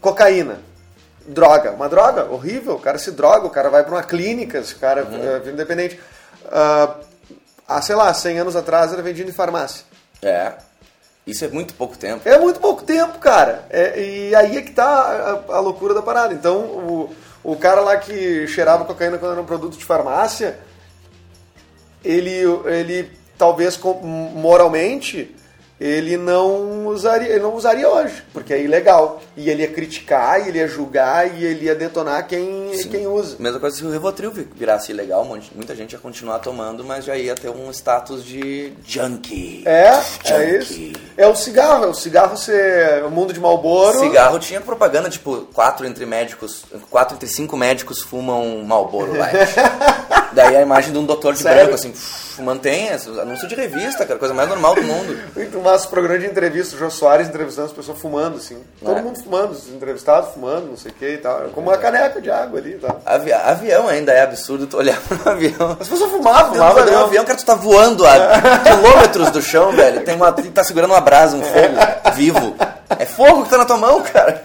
cocaína. 0.02 0.58
Droga. 1.28 1.72
Uma 1.72 1.88
droga 1.90 2.26
horrível. 2.26 2.76
O 2.76 2.80
cara 2.80 2.98
se 2.98 3.12
droga, 3.12 3.46
o 3.48 3.50
cara 3.50 3.70
vai 3.70 3.84
pra 3.84 3.94
uma 3.94 4.04
clínica, 4.04 4.60
esse 4.60 4.76
cara 4.76 5.04
Uhum. 5.06 5.10
vida 5.40 5.52
independente. 5.52 6.00
Ah, 6.52 6.96
há, 7.68 7.82
sei 7.82 7.96
lá, 7.96 8.14
100 8.14 8.40
anos 8.40 8.56
atrás 8.56 8.92
era 8.92 9.02
vendido 9.02 9.30
em 9.30 9.34
farmácia. 9.34 9.86
É. 10.22 10.54
Isso 11.26 11.46
é 11.46 11.48
muito 11.48 11.74
pouco 11.76 11.98
tempo. 11.98 12.28
É 12.28 12.38
muito 12.38 12.60
pouco 12.60 12.84
tempo, 12.84 13.18
cara. 13.20 13.66
É, 13.70 13.98
e 13.98 14.36
aí 14.36 14.58
é 14.58 14.62
que 14.62 14.72
tá 14.72 14.84
a, 15.50 15.56
a 15.56 15.60
loucura 15.62 15.94
da 15.94 16.02
parada. 16.02 16.34
Então, 16.34 16.58
o, 16.60 17.16
o 17.44 17.56
cara 17.56 17.80
lá 17.80 17.96
que 17.96 18.46
cheirava 18.48 18.84
cocaína 18.84 19.18
quando 19.18 19.32
era 19.32 19.42
um 19.42 19.46
produto 19.46 19.78
de 19.78 19.86
farmácia, 19.86 20.60
ele, 22.04 22.42
ele 22.66 23.10
talvez 23.38 23.80
moralmente 24.04 25.34
ele 25.86 26.16
não 26.16 26.88
usaria, 26.88 27.28
ele 27.28 27.40
não 27.42 27.54
usaria 27.54 27.90
hoje, 27.90 28.24
porque 28.32 28.54
é 28.54 28.62
ilegal. 28.62 29.22
E 29.36 29.50
ele 29.50 29.64
ia 29.64 29.68
criticar, 29.68 30.40
e 30.46 30.48
ele 30.48 30.60
ia 30.60 30.68
julgar, 30.68 31.28
e 31.38 31.44
ele 31.44 31.66
ia 31.66 31.76
detonar 31.76 32.26
quem, 32.26 32.72
quem 32.90 33.06
usa. 33.06 33.36
Mesma 33.38 33.60
coisa 33.60 33.76
se 33.76 33.84
o 33.86 33.92
Rivotril 33.92 34.32
vi- 34.32 34.48
virasse 34.56 34.92
ilegal, 34.94 35.26
muita 35.26 35.76
gente 35.76 35.92
ia 35.92 36.00
continuar 36.00 36.40
tomando, 36.40 36.86
mas 36.86 37.04
já 37.04 37.18
ia 37.18 37.36
ter 37.36 37.50
um 37.50 37.70
status 37.72 38.24
de 38.24 38.72
junkie. 38.86 39.64
É, 39.66 39.90
é 40.26 40.60
Junkie. 40.62 40.90
isso. 40.92 41.00
É 41.18 41.28
o 41.28 41.36
cigarro, 41.36 41.84
é 41.84 41.88
o 41.88 41.94
cigarro 41.94 42.38
ser 42.38 43.04
o 43.04 43.12
mundo 43.12 43.34
de 43.34 43.40
Malboro. 43.42 44.00
Cigarro 44.00 44.40
tinha 44.40 44.62
propaganda, 44.62 45.10
tipo, 45.10 45.48
quatro 45.54 45.86
entre 45.86 46.06
médicos, 46.06 46.64
quatro 46.90 47.16
entre 47.16 47.28
cinco 47.28 47.58
médicos 47.58 48.02
fumam 48.02 48.64
Marlboro 48.64 49.18
Light. 49.18 49.34
Daí 50.34 50.56
a 50.56 50.62
imagem 50.62 50.92
de 50.92 50.98
um 50.98 51.06
doutor 51.06 51.34
de 51.34 51.40
Sério? 51.40 51.58
branco, 51.66 51.76
assim, 51.76 51.92
pff, 51.92 52.42
mantém, 52.42 52.90
anúncio 53.22 53.48
de 53.48 53.54
revista, 53.54 54.04
cara, 54.06 54.18
coisa 54.18 54.34
mais 54.34 54.50
normal 54.50 54.74
do 54.74 54.82
mundo. 54.82 55.20
Muito 55.36 55.60
massa 55.74 55.88
programa 55.88 56.20
de 56.20 56.28
entrevista, 56.28 56.76
o 56.76 56.80
Jô 56.80 56.90
Soares 56.92 57.28
entrevistando 57.28 57.68
as 57.68 57.74
pessoas 57.74 57.98
fumando, 57.98 58.38
assim. 58.38 58.58
Todo 58.84 58.98
É. 59.00 59.02
mundo 59.02 59.20
fumando, 59.24 59.52
os 59.52 59.68
entrevistados 59.70 60.30
fumando, 60.32 60.68
não 60.68 60.78
sei 60.78 60.92
o 60.92 60.94
que 60.94 61.10
e 61.14 61.18
tal. 61.18 61.42
Como 61.54 61.70
uma 61.70 61.78
caneca 61.78 62.22
de 62.22 62.30
água 62.30 62.60
ali 62.60 62.74
e 62.74 62.78
tal. 62.78 63.02
Avi- 63.06 63.34
avião 63.34 63.88
ainda 63.88 64.12
é 64.14 64.22
absurdo 64.22 64.68
tu 64.68 64.78
olhar 64.78 65.00
pro 65.02 65.32
avião. 65.32 65.78
As 65.80 65.88
pessoas 65.88 66.12
fumavam, 66.12 66.54
Fumava 66.54 66.74
dentro 66.76 66.90
de 66.92 66.96
do 66.96 67.02
um 67.02 67.06
avião, 67.06 67.26
cara, 67.26 67.38
tu 67.40 67.46
tá 67.46 67.56
voando 67.56 68.06
a 68.06 68.14
quilômetros 68.64 69.32
do 69.32 69.42
chão, 69.42 69.72
velho. 69.72 70.02
Tem 70.04 70.16
uma, 70.16 70.32
tá 70.32 70.64
segurando 70.64 70.92
uma 70.92 71.02
brasa, 71.02 71.36
um 71.36 71.42
fogo 71.42 72.14
vivo. 72.16 72.56
É 73.00 73.06
fogo 73.06 73.44
que 73.44 73.50
tá 73.50 73.58
na 73.58 73.66
tua 73.66 73.78
mão, 73.78 74.02
cara. 74.04 74.44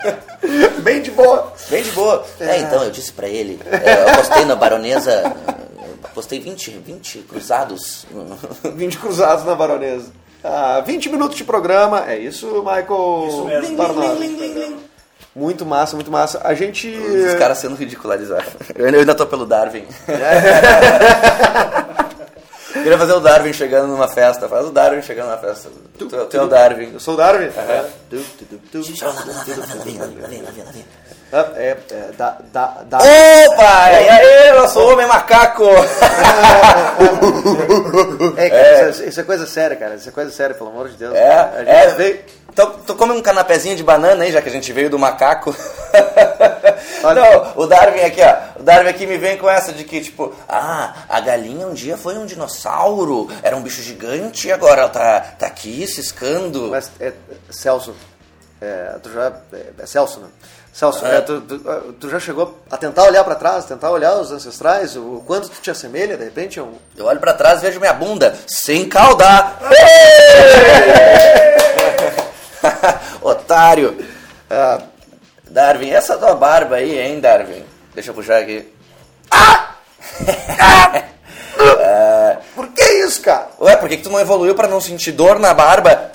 Bem 0.79 1.03
de 1.03 1.11
boa. 1.11 1.53
Bem 1.69 1.83
de 1.83 1.91
boa. 1.91 2.25
É, 2.41 2.59
então, 2.61 2.83
eu 2.83 2.91
disse 2.91 3.13
pra 3.13 3.29
ele, 3.29 3.61
é, 3.71 4.03
eu 4.05 4.09
apostei 4.15 4.45
na 4.47 4.57
baronesa, 4.57 5.35
eu 5.77 5.95
apostei 6.05 6.41
20, 6.41 6.71
20 6.79 7.19
cruzados. 7.29 8.07
20 8.65 8.97
cruzados 8.99 9.45
na 9.45 9.55
baronesa. 9.55 10.07
Ah, 10.43 10.81
20 10.87 11.09
minutos 11.11 11.37
de 11.37 11.45
programa, 11.45 12.05
é 12.11 12.19
isso, 12.19 12.47
Michael? 12.63 13.25
Isso 13.29 13.45
mesmo. 13.45 13.77
Nós. 13.77 14.19
Muito 15.35 15.65
massa, 15.67 15.95
muito 15.95 16.11
massa. 16.11 16.41
A 16.45 16.55
gente. 16.55 16.89
Os 16.89 17.35
caras 17.35 17.59
sendo 17.59 17.75
ridicularizados. 17.77 18.49
Eu 18.75 18.87
ainda- 18.87 19.15
tô 19.15 19.27
pelo 19.27 19.47
Darwin. 19.47 19.85
Queria 22.73 22.99
fazer 22.99 23.13
o 23.13 23.21
Darwin 23.21 23.53
chegando 23.53 23.89
numa 23.89 24.09
festa. 24.09 24.49
Faz 24.49 24.67
o 24.67 24.71
Darwin 24.71 25.03
chegando 25.03 25.27
numa 25.29 25.39
festa. 25.39 25.69
Tu, 25.99 26.07
tu 26.07 26.37
é 26.37 26.41
o 26.43 26.47
Darwin. 26.47 26.93
Eu 26.93 27.01
sou 27.01 27.15
o 27.15 27.17
Darwin? 27.17 27.47
É. 27.47 27.85
Ah, 27.85 27.89
É, 31.31 31.77
é, 31.91 32.13
da, 32.17 32.39
da, 32.53 32.67
da. 32.85 32.99
E 33.05 34.09
aí, 34.09 34.53
nosso 34.53 34.81
homem 34.81 35.07
macaco! 35.07 35.65
É, 38.37 38.51
cara, 38.51 38.91
Isso, 38.91 39.03
é, 39.03 39.07
isso 39.09 39.21
é 39.21 39.23
coisa 39.25 39.47
séria, 39.47 39.77
cara. 39.77 39.95
Isso 39.97 40.09
é 40.09 40.13
coisa 40.13 40.31
séria, 40.31 40.55
pelo 40.55 40.71
amor 40.71 40.89
de 40.89 40.97
Deus. 40.97 41.15
É, 41.15 41.39
a 41.39 41.59
gente 41.59 41.69
é. 41.69 41.95
veio. 41.95 42.21
Então, 42.51 42.73
tu 42.87 42.95
come 42.95 43.13
um 43.13 43.23
canapézinho 43.23 43.77
de 43.77 43.85
banana 43.85 44.25
aí, 44.25 44.33
já 44.33 44.41
que 44.41 44.49
a 44.49 44.53
gente 44.53 44.73
veio 44.73 44.89
do 44.89 44.99
macaco. 44.99 45.55
Olha. 47.05 47.21
Não, 47.21 47.53
o 47.57 47.67
Darwin 47.67 48.01
aqui, 48.01 48.21
ó. 48.23 48.61
O 48.61 48.63
Darwin 48.63 48.89
aqui 48.89 49.07
me 49.07 49.17
vem 49.19 49.37
com 49.37 49.49
essa 49.49 49.73
de 49.73 49.85
que, 49.85 50.01
tipo, 50.01 50.35
ah, 50.49 51.05
a 51.09 51.21
galinha 51.21 51.67
um 51.67 51.75
dia 51.75 51.97
foi 51.97 52.17
um 52.17 52.27
dinossauro, 52.27 53.29
era 53.43 53.57
um 53.57 53.63
bicho 53.63 53.83
gigante 53.83 54.49
e 54.49 54.53
agora 54.53 54.81
ela 54.81 54.91
tá, 54.91 55.21
tá 55.39 55.47
aqui 55.47 55.87
ciscando. 55.87 56.69
Mas, 56.71 56.91
é, 56.99 57.13
Celso, 57.51 57.95
é, 58.61 58.97
tu 59.03 59.13
já. 59.13 59.33
É, 59.53 59.67
é 59.79 59.87
Celso, 59.87 60.21
né? 60.21 60.29
Celso, 60.79 61.05
É. 61.05 61.17
é, 61.17 61.21
tu, 61.23 61.41
tu, 61.41 61.59
tu 61.99 62.09
já 62.09 62.21
chegou 62.21 62.57
a 62.71 62.77
tentar 62.77 63.03
olhar 63.03 63.25
pra 63.25 63.35
trás, 63.35 63.65
tentar 63.65 63.91
olhar 63.91 64.15
os 64.15 64.31
ancestrais, 64.31 64.95
o 64.95 65.25
quanto 65.27 65.49
tu 65.49 65.61
te 65.61 65.73
assemelha, 65.73 66.17
de 66.17 66.23
repente, 66.23 66.61
um. 66.61 66.75
Eu 66.97 67.07
olho 67.07 67.19
pra 67.19 67.35
trás 67.35 67.59
e 67.59 67.63
vejo 67.63 67.81
minha 67.81 67.93
bunda 67.93 68.37
sem 68.47 68.89
cauda. 68.89 69.27
Otário. 73.21 73.99
Ah, 74.49 74.79
Darwin, 75.51 75.91
essa 75.91 76.17
tua 76.17 76.37
barba 76.37 76.77
aí, 76.77 76.97
hein, 76.97 77.19
Darwin? 77.19 77.65
Deixa 77.93 78.11
eu 78.11 78.15
puxar 78.15 78.41
aqui. 78.41 78.73
Por 82.55 82.69
que 82.69 82.85
isso, 83.05 83.21
cara? 83.23 83.49
Ué, 83.61 83.75
por 83.77 83.89
que, 83.89 83.97
que 83.97 84.03
tu 84.05 84.11
não 84.11 84.21
evoluiu 84.21 84.55
pra 84.55 84.69
não 84.69 84.81
sentir 84.81 85.11
dor 85.13 85.39
na 85.41 85.53
barba? 85.55 86.11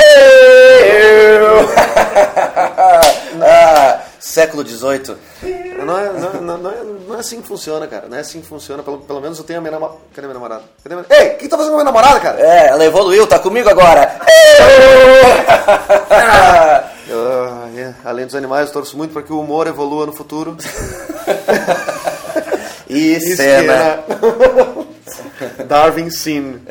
Século 4.33 4.67
XVIII. 4.67 5.15
Não 5.85 5.99
é, 5.99 6.11
não, 6.13 6.33
não, 6.41 6.57
não, 6.57 6.71
é, 6.71 6.83
não 7.07 7.15
é 7.15 7.19
assim 7.19 7.39
que 7.41 7.47
funciona, 7.47 7.85
cara. 7.87 8.07
Não 8.09 8.17
é 8.17 8.21
assim 8.21 8.41
que 8.41 8.47
funciona. 8.47 8.81
Pelo, 8.81 8.99
pelo 8.99 9.21
menos 9.21 9.37
eu 9.37 9.43
tenho 9.43 9.59
a 9.59 9.61
minha 9.61 9.71
namorada. 9.71 9.99
Cadê 10.13 10.27
minha 10.27 10.33
namorada? 10.33 10.63
Cadê 10.83 10.95
minha... 10.95 11.05
Ei, 11.09 11.35
o 11.35 11.37
que 11.37 11.47
tu 11.47 11.51
tá 11.51 11.57
fazendo 11.57 11.73
com 11.73 11.79
a 11.79 11.83
minha 11.83 11.91
namorada, 11.91 12.19
cara? 12.19 12.41
É, 12.41 12.67
ela 12.69 12.83
evoluiu, 12.83 13.27
tá 13.27 13.37
comigo 13.37 13.69
agora. 13.69 14.17
Ah, 16.19 16.89
é, 17.77 17.93
Além 18.03 18.25
dos 18.25 18.35
animais, 18.35 18.67
eu 18.67 18.73
torço 18.73 18.97
muito 18.97 19.13
para 19.13 19.21
que 19.21 19.31
o 19.31 19.39
humor 19.39 19.67
evolua 19.67 20.05
no 20.05 20.13
futuro. 20.13 20.57
e 22.89 23.15
Isso 23.15 23.37
cena. 23.37 24.03
Darwin 25.67 26.09
Sim. 26.09 26.61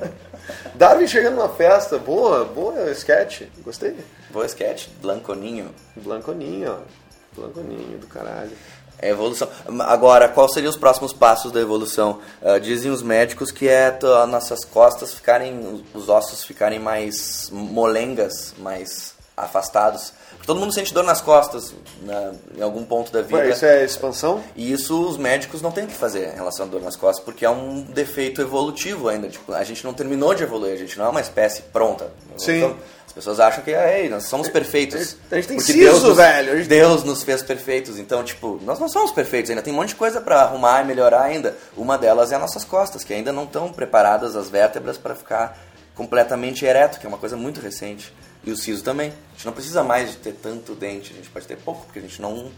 Darwin 0.74 1.06
chegando 1.06 1.36
numa 1.36 1.48
festa, 1.48 1.98
boa, 1.98 2.44
boa 2.44 2.90
sketch, 2.92 3.42
gostei. 3.64 3.96
Boa 4.32 4.46
sketch, 4.46 4.88
Blanconinho. 5.02 5.74
Blanconinho, 5.94 6.72
ó. 6.72 7.38
Blanconinho 7.38 7.98
do 7.98 8.06
caralho. 8.06 8.50
É 8.98 9.10
evolução. 9.10 9.46
Agora, 9.80 10.26
quais 10.26 10.54
seriam 10.54 10.70
os 10.70 10.76
próximos 10.76 11.12
passos 11.12 11.52
da 11.52 11.60
evolução? 11.60 12.20
Ah, 12.40 12.58
dizem 12.58 12.90
os 12.90 13.02
médicos 13.02 13.50
que 13.50 13.68
é 13.68 13.88
as 13.88 14.28
nossas 14.30 14.64
costas 14.64 15.12
ficarem, 15.12 15.84
os 15.92 16.08
ossos 16.08 16.44
ficarem 16.44 16.78
mais 16.78 17.50
molengas, 17.50 18.54
mais 18.56 19.14
afastados. 19.36 20.14
Todo 20.46 20.58
mundo 20.58 20.72
sente 20.74 20.92
dor 20.92 21.04
nas 21.04 21.20
costas 21.20 21.72
na- 22.02 22.32
em 22.56 22.62
algum 22.62 22.84
ponto 22.84 23.12
da 23.12 23.22
vida. 23.22 23.36
Ué, 23.38 23.50
isso 23.50 23.64
é 23.64 23.84
expansão? 23.84 24.42
E 24.56 24.72
isso 24.72 25.08
os 25.08 25.16
médicos 25.16 25.62
não 25.62 25.70
têm 25.70 25.86
que 25.86 25.94
fazer 25.94 26.32
em 26.32 26.36
relação 26.36 26.66
à 26.66 26.68
dor 26.68 26.80
nas 26.82 26.96
costas, 26.96 27.24
porque 27.24 27.44
é 27.44 27.50
um 27.50 27.82
defeito 27.82 28.40
evolutivo 28.40 29.08
ainda. 29.08 29.28
Tipo, 29.28 29.52
a 29.52 29.62
gente 29.62 29.84
não 29.84 29.94
terminou 29.94 30.34
de 30.34 30.42
evoluir, 30.42 30.72
a 30.72 30.76
gente 30.76 30.98
não 30.98 31.06
é 31.06 31.08
uma 31.08 31.20
espécie 31.20 31.62
pronta. 31.62 32.10
Sim. 32.36 32.56
Então, 32.58 32.76
as 33.06 33.12
pessoas 33.12 33.38
acham 33.40 33.62
que 33.62 33.70
Ei, 33.70 34.08
nós 34.08 34.24
somos 34.24 34.48
perfeitos. 34.48 35.16
a 35.30 35.36
gente 35.36 35.48
tem 35.48 35.56
Porque 35.58 35.72
siso, 35.74 35.84
Deus 35.84 36.02
nos- 36.02 36.16
velho, 36.16 36.56
gente- 36.56 36.68
Deus 36.68 37.04
nos 37.04 37.22
fez 37.22 37.42
perfeitos. 37.42 37.98
Então, 37.98 38.24
tipo, 38.24 38.58
nós 38.64 38.78
não 38.80 38.88
somos 38.88 39.12
perfeitos 39.12 39.50
ainda. 39.50 39.62
Tem 39.62 39.72
um 39.72 39.76
monte 39.76 39.90
de 39.90 39.94
coisa 39.96 40.20
pra 40.20 40.40
arrumar 40.42 40.82
e 40.82 40.86
melhorar 40.86 41.22
ainda. 41.22 41.56
Uma 41.76 41.96
delas 41.96 42.32
é 42.32 42.34
as 42.34 42.40
nossas 42.40 42.64
costas, 42.64 43.04
que 43.04 43.12
ainda 43.14 43.32
não 43.32 43.44
estão 43.44 43.70
preparadas 43.72 44.34
as 44.34 44.48
vértebras 44.48 44.98
para 44.98 45.14
ficar 45.14 45.56
completamente 45.94 46.64
ereto, 46.64 46.98
que 46.98 47.06
é 47.06 47.08
uma 47.08 47.18
coisa 47.18 47.36
muito 47.36 47.60
recente. 47.60 48.12
E 48.44 48.50
o 48.50 48.56
siso 48.56 48.82
também. 48.82 49.08
A 49.08 49.32
gente 49.36 49.46
não 49.46 49.52
precisa 49.52 49.82
mais 49.82 50.10
de 50.10 50.16
ter 50.16 50.32
tanto 50.32 50.74
dente, 50.74 51.12
a 51.12 51.16
gente 51.16 51.30
pode 51.30 51.46
ter 51.46 51.56
pouco, 51.56 51.84
porque 51.86 51.98
a 51.98 52.02
gente 52.02 52.20
não 52.20 52.50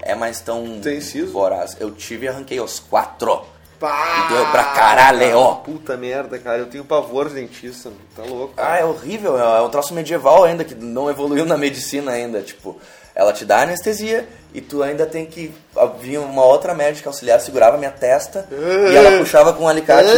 é 0.00 0.14
mais 0.14 0.40
tão 0.40 0.80
Tem 0.80 1.00
siso? 1.00 1.32
voraz. 1.32 1.76
Eu 1.80 1.90
tive 1.90 2.26
e 2.26 2.28
arranquei 2.28 2.60
os 2.60 2.78
quatro. 2.78 3.42
Pá! 3.80 4.24
E 4.26 4.28
doeu 4.32 4.46
pra 4.50 4.64
caralho, 4.64 5.36
ó. 5.36 5.54
Puta 5.56 5.96
merda, 5.96 6.38
cara, 6.38 6.58
eu 6.58 6.66
tenho 6.66 6.84
pavor 6.84 7.28
de 7.28 7.34
dentista, 7.34 7.90
tá 8.14 8.22
louco. 8.22 8.54
Ah, 8.56 8.78
é 8.78 8.84
horrível, 8.84 9.36
é 9.38 9.60
um 9.60 9.68
troço 9.68 9.92
medieval 9.92 10.44
ainda, 10.44 10.62
que 10.64 10.74
não 10.74 11.10
evoluiu 11.10 11.44
na 11.44 11.56
medicina 11.58 12.12
ainda. 12.12 12.40
Tipo, 12.40 12.78
ela 13.14 13.32
te 13.32 13.44
dá 13.44 13.62
anestesia 13.62 14.28
e 14.54 14.60
tu 14.60 14.82
ainda 14.82 15.04
tem 15.06 15.26
que. 15.26 15.52
Vinha 16.00 16.20
uma 16.20 16.44
outra 16.44 16.72
médica 16.74 17.08
auxiliar, 17.08 17.40
segurava 17.40 17.76
minha 17.76 17.90
testa 17.90 18.48
e 18.50 18.94
ela 18.96 19.18
puxava 19.18 19.52
com 19.52 19.64
um 19.64 19.68
alicate. 19.68 20.08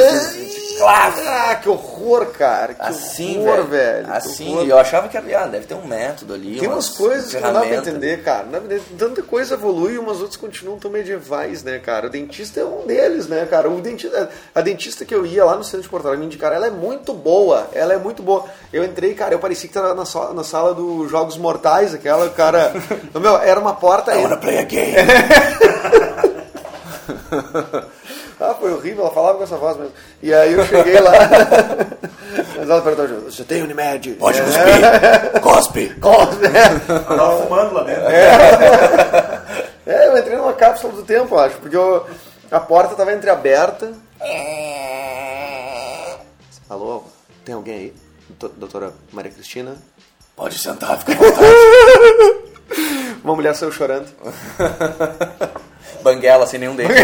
Clá! 0.79 1.13
Ah, 1.49 1.55
que 1.57 1.69
horror, 1.69 2.27
cara. 2.27 2.75
Que 2.75 2.83
Assim, 2.83 3.39
horror, 3.41 3.65
velho. 3.65 4.05
velho. 4.05 4.13
Assim, 4.13 4.53
horror. 4.53 4.67
eu 4.69 4.79
achava 4.79 5.09
que 5.09 5.17
ah, 5.17 5.47
deve 5.47 5.67
ter 5.67 5.75
um 5.75 5.87
método 5.87 6.35
ali. 6.35 6.59
Tem 6.59 6.69
umas 6.69 6.89
coisas 6.91 7.35
que 7.35 7.41
não 7.41 7.53
dá 7.53 7.61
pra 7.61 7.75
entender, 7.77 8.23
cara. 8.23 8.47
Tanta 8.99 9.23
coisa 9.23 9.55
evolui 9.55 9.95
e 9.95 9.99
umas 9.99 10.19
outras 10.19 10.37
continuam 10.37 10.79
tão 10.79 10.91
medievais, 10.91 11.63
né, 11.63 11.79
cara? 11.79 12.07
O 12.07 12.11
dentista 12.11 12.61
é 12.61 12.65
um 12.65 12.87
deles, 12.87 13.27
né, 13.27 13.47
cara? 13.49 13.71
O 13.71 13.81
dentista, 13.81 14.29
a 14.55 14.61
dentista 14.61 15.05
que 15.05 15.15
eu 15.15 15.25
ia 15.25 15.45
lá 15.45 15.57
no 15.57 15.65
centro 15.65 15.83
de 15.83 15.89
Porto 15.89 16.07
Alegre 16.07 16.21
me 16.21 16.27
indicaram, 16.27 16.57
ela 16.57 16.67
é 16.67 16.71
muito 16.71 17.13
boa. 17.15 17.69
Ela 17.73 17.95
é 17.95 17.99
muito 17.99 18.23
boa. 18.23 18.45
Eu 18.73 18.85
entrei, 18.85 19.15
cara, 19.15 19.35
eu 19.35 19.39
parecia 19.39 19.69
que 19.69 19.75
tava 19.75 19.95
na, 19.95 20.05
so- 20.05 20.33
na 20.35 20.45
sala 20.45 20.75
dos 20.75 21.11
Jogos 21.11 21.37
Mortais, 21.37 21.95
aquela, 21.95 22.29
cara. 22.31 22.73
Meu, 23.15 23.37
era 23.39 23.59
uma 23.61 23.75
porta. 23.75 24.15
I 24.15 24.23
wanna 24.23 24.37
play 24.37 24.59
a 24.59 24.63
game. 24.63 24.97
Foi 28.67 28.75
horrível, 28.75 29.05
ela 29.05 29.15
falava 29.15 29.39
com 29.39 29.45
essa 29.45 29.57
voz 29.57 29.77
mesmo. 29.77 29.93
E 30.21 30.35
aí 30.35 30.53
eu 30.55 30.67
cheguei 30.67 30.99
lá. 30.99 31.13
Mas 32.59 32.69
ela 32.69 32.83
perguntou, 32.83 33.21
você 33.31 33.45
tem 33.45 33.63
Unimed? 33.63 34.15
Pode 34.15 34.41
É. 34.41 34.43
cuspir. 34.43 35.39
Cospe. 35.41 35.95
Cospe, 36.01 36.49
né? 36.49 36.81
Tava 37.07 37.43
fumando 37.45 37.75
lá 37.75 37.85
dentro. 37.85 38.03
É, 39.87 40.09
eu 40.09 40.19
entrei 40.19 40.37
numa 40.37 40.53
cápsula 40.53 40.93
do 40.95 41.05
tempo, 41.05 41.39
acho, 41.39 41.57
porque 41.59 41.77
eu- 41.77 42.05
a 42.51 42.59
porta 42.59 42.93
estava 42.93 43.13
entreaberta. 43.13 43.93
Alô, 46.69 47.05
tem 47.45 47.55
alguém 47.55 47.75
aí? 47.77 47.95
Doutor- 48.31 48.59
Doutora 48.59 48.93
Maria 49.13 49.31
Cristina? 49.31 49.77
Pode 50.35 50.59
sentar, 50.59 50.99
fica 50.99 51.13
à 51.13 51.15
vontade. 51.23 51.55
Uma 53.23 53.35
mulher 53.37 53.55
saiu 53.55 53.71
chorando. 53.71 54.09
Banguela 56.07 56.47
sem 56.47 56.61
nenhum 56.61 56.77
dente. 56.77 56.93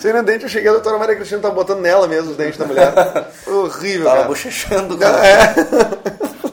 Sem 0.00 0.12
nenhum 0.12 0.24
dente, 0.24 0.44
eu 0.44 0.48
cheguei, 0.48 0.68
a 0.68 0.72
doutora 0.72 0.98
Maria 0.98 1.16
Cristina 1.16 1.40
tava 1.40 1.54
botando 1.54 1.80
nela 1.80 2.06
mesmo 2.06 2.30
os 2.30 2.36
dentes 2.36 2.58
da 2.58 2.64
mulher. 2.64 2.92
Foi 3.44 3.54
horrível, 3.54 4.04
Tava 4.04 4.16
cara. 4.16 4.28
bochechando, 4.28 4.98
cara. 4.98 5.26
É. 5.26 5.54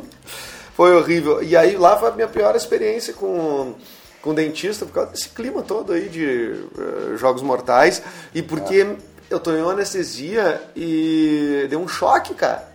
Foi 0.76 0.96
horrível. 0.96 1.44
E 1.44 1.56
aí 1.56 1.76
lá 1.78 1.98
foi 1.98 2.10
a 2.10 2.12
minha 2.14 2.28
pior 2.28 2.56
experiência 2.56 3.14
com, 3.14 3.76
com 4.22 4.34
dentista, 4.34 4.86
por 4.86 4.94
causa 4.94 5.12
desse 5.12 5.30
clima 5.30 5.62
todo 5.62 5.94
aí 5.94 6.10
de 6.10 6.56
eh, 6.78 7.18
jogos 7.18 7.44
mortais. 7.44 8.02
E 8.34 8.42
porque 8.42 8.96
eu 9.30 9.40
tô 9.40 9.52
em 9.52 9.62
anestesia 9.62 10.60
e 10.76 11.68
deu 11.70 11.80
um 11.80 11.88
choque, 11.88 12.34
cara. 12.34 12.68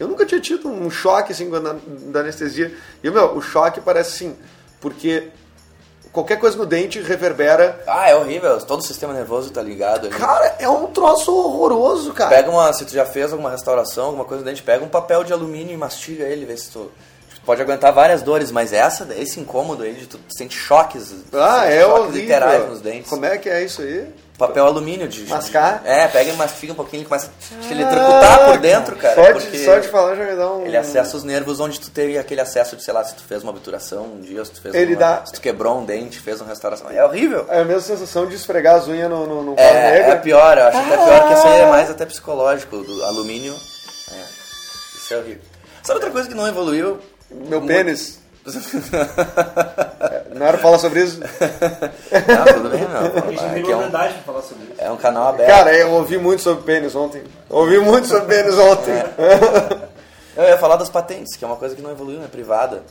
Eu 0.00 0.08
nunca 0.08 0.26
tinha 0.26 0.40
tido 0.40 0.68
um 0.68 0.90
choque 0.90 1.30
assim 1.30 1.48
da 2.10 2.20
anestesia. 2.20 2.74
E, 3.02 3.10
meu, 3.10 3.36
o 3.36 3.40
choque 3.40 3.80
parece 3.80 4.24
assim, 4.24 4.36
porque 4.84 5.30
qualquer 6.12 6.38
coisa 6.38 6.56
no 6.58 6.66
dente 6.66 7.00
reverbera. 7.00 7.82
Ah, 7.86 8.08
é 8.10 8.14
horrível. 8.14 8.58
Todo 8.60 8.80
o 8.80 8.84
sistema 8.84 9.14
nervoso 9.14 9.50
tá 9.50 9.62
ligado 9.62 10.06
ali. 10.06 10.14
Cara, 10.16 10.56
é 10.58 10.68
um 10.68 10.86
troço 10.88 11.34
horroroso, 11.34 12.12
cara. 12.12 12.28
Pega 12.30 12.50
uma, 12.50 12.70
se 12.74 12.84
tu 12.84 12.92
já 12.92 13.06
fez 13.06 13.32
alguma 13.32 13.50
restauração, 13.50 14.06
alguma 14.06 14.24
coisa 14.26 14.44
no 14.44 14.48
dente, 14.50 14.62
pega 14.62 14.84
um 14.84 14.88
papel 14.88 15.24
de 15.24 15.32
alumínio 15.32 15.72
e 15.72 15.76
mastiga 15.76 16.24
ele, 16.24 16.44
vê 16.44 16.54
se 16.56 16.70
tu, 16.70 16.90
tu 17.34 17.40
pode 17.46 17.62
aguentar 17.62 17.92
várias 17.92 18.20
dores, 18.22 18.50
mas 18.50 18.72
essa, 18.74 19.08
esse 19.16 19.40
incômodo 19.40 19.82
aí 19.82 19.94
de 19.94 20.06
tu 20.06 20.20
sente 20.36 20.54
choques, 20.56 21.12
Ah, 21.32 21.62
sente 21.62 21.72
é 21.72 21.80
choques 21.82 22.00
horrível. 22.00 22.20
literais 22.20 22.68
nos 22.68 22.80
dentes. 22.82 23.08
Como 23.10 23.24
é 23.24 23.38
que 23.38 23.48
é 23.48 23.64
isso 23.64 23.80
aí? 23.80 24.06
Papel 24.38 24.66
alumínio 24.66 25.06
de. 25.08 25.26
Mascar? 25.26 25.80
é, 25.84 26.08
pega 26.08 26.30
e 26.30 26.32
mastiga 26.36 26.72
um 26.72 26.76
pouquinho 26.76 27.02
e 27.02 27.06
começa 27.06 27.28
a 27.28 27.60
te 27.66 27.72
eletrocutar 27.72 28.44
por 28.46 28.58
dentro, 28.58 28.96
cara. 28.96 29.14
Só 29.14 29.32
de, 29.32 29.64
só 29.64 29.78
de 29.78 29.88
falar 29.88 30.14
já 30.16 30.24
me 30.24 30.34
dá 30.36 30.50
um. 30.52 30.66
Ele 30.66 30.76
acessa 30.76 31.16
os 31.16 31.22
nervos 31.24 31.60
onde 31.60 31.78
tu 31.80 31.90
teve 31.90 32.18
aquele 32.18 32.40
acesso 32.40 32.76
de, 32.76 32.82
sei 32.82 32.92
lá, 32.92 33.04
se 33.04 33.14
tu 33.14 33.22
fez 33.22 33.42
uma 33.42 33.52
obturação 33.52 34.04
um 34.04 34.20
dia, 34.20 34.44
se 34.44 34.50
tu 34.52 34.60
fez 34.60 34.74
Ele 34.74 34.94
uma, 34.94 35.00
dá- 35.00 35.22
se 35.26 35.32
tu 35.32 35.40
quebrou 35.40 35.78
um 35.78 35.84
dente, 35.84 36.18
fez 36.18 36.40
uma 36.40 36.48
restauração. 36.50 36.90
É 36.90 37.04
horrível. 37.04 37.46
É 37.48 37.60
a 37.60 37.64
mesma 37.64 37.82
sensação 37.82 38.26
de 38.26 38.34
esfregar 38.34 38.76
as 38.76 38.88
unhas 38.88 39.08
no, 39.08 39.26
no, 39.26 39.42
no 39.42 39.54
É, 39.58 39.92
negro. 39.92 40.12
é 40.12 40.16
pior, 40.16 40.58
eu 40.58 40.64
acho 40.66 40.78
até 40.78 40.96
pior 40.96 41.28
que 41.28 41.34
esse 41.34 41.46
aí 41.46 41.60
é 41.60 41.66
mais 41.66 41.90
até 41.90 42.04
psicológico, 42.06 42.78
do 42.78 43.04
alumínio. 43.04 43.54
É, 44.12 44.24
isso 44.98 45.14
é 45.14 45.16
horrível. 45.18 45.42
Sabe 45.82 45.98
outra 45.98 46.10
coisa 46.10 46.28
que 46.28 46.34
não 46.34 46.48
evoluiu? 46.48 46.98
Meu 47.30 47.60
Muito- 47.60 47.66
pênis. 47.66 48.18
Não 50.34 50.46
era 50.46 50.58
falar 50.58 50.78
sobre 50.78 51.02
isso? 51.02 51.18
Não, 51.20 52.54
tudo 52.54 52.68
bem, 52.70 52.80
não. 52.82 53.00
A 53.00 53.30
gente 53.30 53.42
não 53.42 53.50
tem 53.50 53.62
Aqui 53.62 53.72
é 53.72 53.76
um, 53.76 53.90
falar 54.24 54.42
sobre 54.42 54.64
isso. 54.64 54.74
é 54.78 54.90
um 54.90 54.96
canal 54.96 55.28
aberto. 55.28 55.48
Cara, 55.48 55.72
eu 55.74 55.90
ouvi 55.92 56.18
muito 56.18 56.42
sobre 56.42 56.64
pênis 56.64 56.94
ontem. 56.94 57.22
Ouvi 57.48 57.78
muito 57.78 58.06
sobre 58.06 58.26
pênis 58.26 58.58
ontem. 58.58 58.92
É. 58.92 59.94
Eu 60.36 60.44
ia 60.44 60.58
falar 60.58 60.76
das 60.76 60.90
patentes, 60.90 61.36
que 61.36 61.44
é 61.44 61.46
uma 61.46 61.56
coisa 61.56 61.76
que 61.76 61.80
não 61.82 61.90
evoluiu, 61.92 62.22
é 62.22 62.26
privada. 62.26 62.82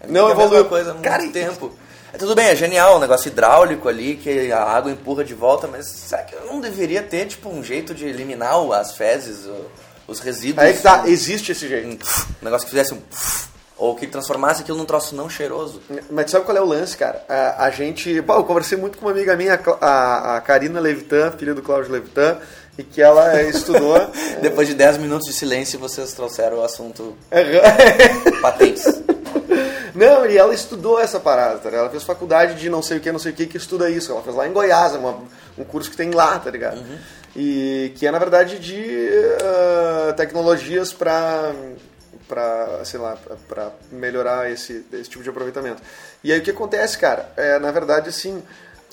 É 0.00 0.06
Não 0.06 0.30
evoluiu. 0.30 0.66
coisa 0.66 0.90
há 0.90 0.94
muito 0.94 1.08
Cara, 1.08 1.26
tempo. 1.28 1.72
É, 2.12 2.18
tudo 2.18 2.34
bem, 2.34 2.46
é 2.48 2.54
genial, 2.56 2.96
um 2.96 3.00
negócio 3.00 3.28
hidráulico 3.28 3.88
ali, 3.88 4.16
que 4.16 4.52
a 4.52 4.62
água 4.62 4.92
empurra 4.92 5.24
de 5.24 5.32
volta, 5.32 5.66
mas 5.66 5.86
será 5.86 6.22
que 6.22 6.36
não 6.44 6.60
deveria 6.60 7.02
ter, 7.02 7.26
tipo, 7.26 7.48
um 7.48 7.64
jeito 7.64 7.94
de 7.94 8.06
eliminar 8.06 8.54
as 8.74 8.94
fezes, 8.94 9.48
os 10.06 10.20
resíduos? 10.20 10.62
Aí 10.66 10.74
que 10.74 10.82
tá, 10.82 11.04
existe 11.06 11.52
esse 11.52 11.66
jeito. 11.66 12.04
um 12.42 12.44
negócio 12.44 12.66
que 12.66 12.70
fizesse 12.70 12.92
um... 12.92 13.00
ou 13.82 13.96
que 13.96 14.06
transformasse 14.06 14.62
aquilo 14.62 14.78
num 14.78 14.84
troço 14.84 15.14
não 15.16 15.28
cheiroso. 15.28 15.80
Mas 16.10 16.30
sabe 16.30 16.44
qual 16.44 16.56
é 16.56 16.60
o 16.60 16.64
lance, 16.64 16.96
cara? 16.96 17.24
A, 17.28 17.64
a 17.66 17.70
gente. 17.70 18.22
Pô, 18.22 18.34
eu 18.34 18.44
conversei 18.44 18.78
muito 18.78 18.96
com 18.96 19.06
uma 19.06 19.10
amiga 19.10 19.34
minha, 19.36 19.58
a 19.80 20.36
a, 20.36 20.40
Karina 20.40 20.78
Levitan, 20.78 21.32
filha 21.32 21.52
do 21.52 21.62
Cláudio 21.62 21.90
Levitan, 21.90 22.38
e 22.78 22.84
que 22.84 23.02
ela 23.02 23.42
estudou. 23.42 23.96
Depois 24.40 24.68
de 24.68 24.74
10 24.74 24.98
minutos 24.98 25.26
de 25.26 25.32
silêncio, 25.34 25.78
vocês 25.80 26.12
trouxeram 26.12 26.58
o 26.58 26.62
assunto 26.62 27.02
Uhum. 27.02 27.16
patentes. 28.40 28.84
Não, 29.94 30.24
e 30.26 30.38
ela 30.38 30.54
estudou 30.54 30.98
essa 30.98 31.18
parada, 31.20 31.58
tá? 31.58 31.68
Ela 31.68 31.90
fez 31.90 32.02
faculdade 32.02 32.54
de 32.54 32.70
não 32.70 32.80
sei 32.82 32.96
o 32.98 33.00
que, 33.00 33.12
não 33.12 33.18
sei 33.18 33.32
o 33.32 33.34
que, 33.34 33.46
que 33.46 33.56
estuda 33.56 33.90
isso. 33.90 34.10
Ela 34.12 34.22
fez 34.22 34.34
lá 34.34 34.46
em 34.48 34.52
Goiás, 34.52 34.94
é 34.94 34.98
uma- 34.98 35.18
um 35.58 35.64
curso 35.64 35.90
que 35.90 35.96
tem 35.96 36.10
lá, 36.12 36.38
tá 36.38 36.50
ligado? 36.50 36.80
E 37.36 37.92
que 37.96 38.06
é, 38.06 38.10
na 38.10 38.18
verdade, 38.18 38.58
de 38.58 39.08
ah, 39.42 40.12
tecnologias 40.16 40.92
pra, 40.92 41.52
pra, 42.28 42.80
sei 42.84 42.98
lá, 43.00 43.16
pra 43.48 43.70
melhorar 43.90 44.50
esse, 44.50 44.84
esse 44.92 45.08
tipo 45.10 45.22
de 45.22 45.30
aproveitamento. 45.30 45.82
E 46.22 46.32
aí 46.32 46.38
o 46.38 46.42
que 46.42 46.50
acontece, 46.50 46.98
cara? 46.98 47.30
É, 47.36 47.58
na 47.58 47.70
verdade, 47.70 48.08
assim, 48.08 48.42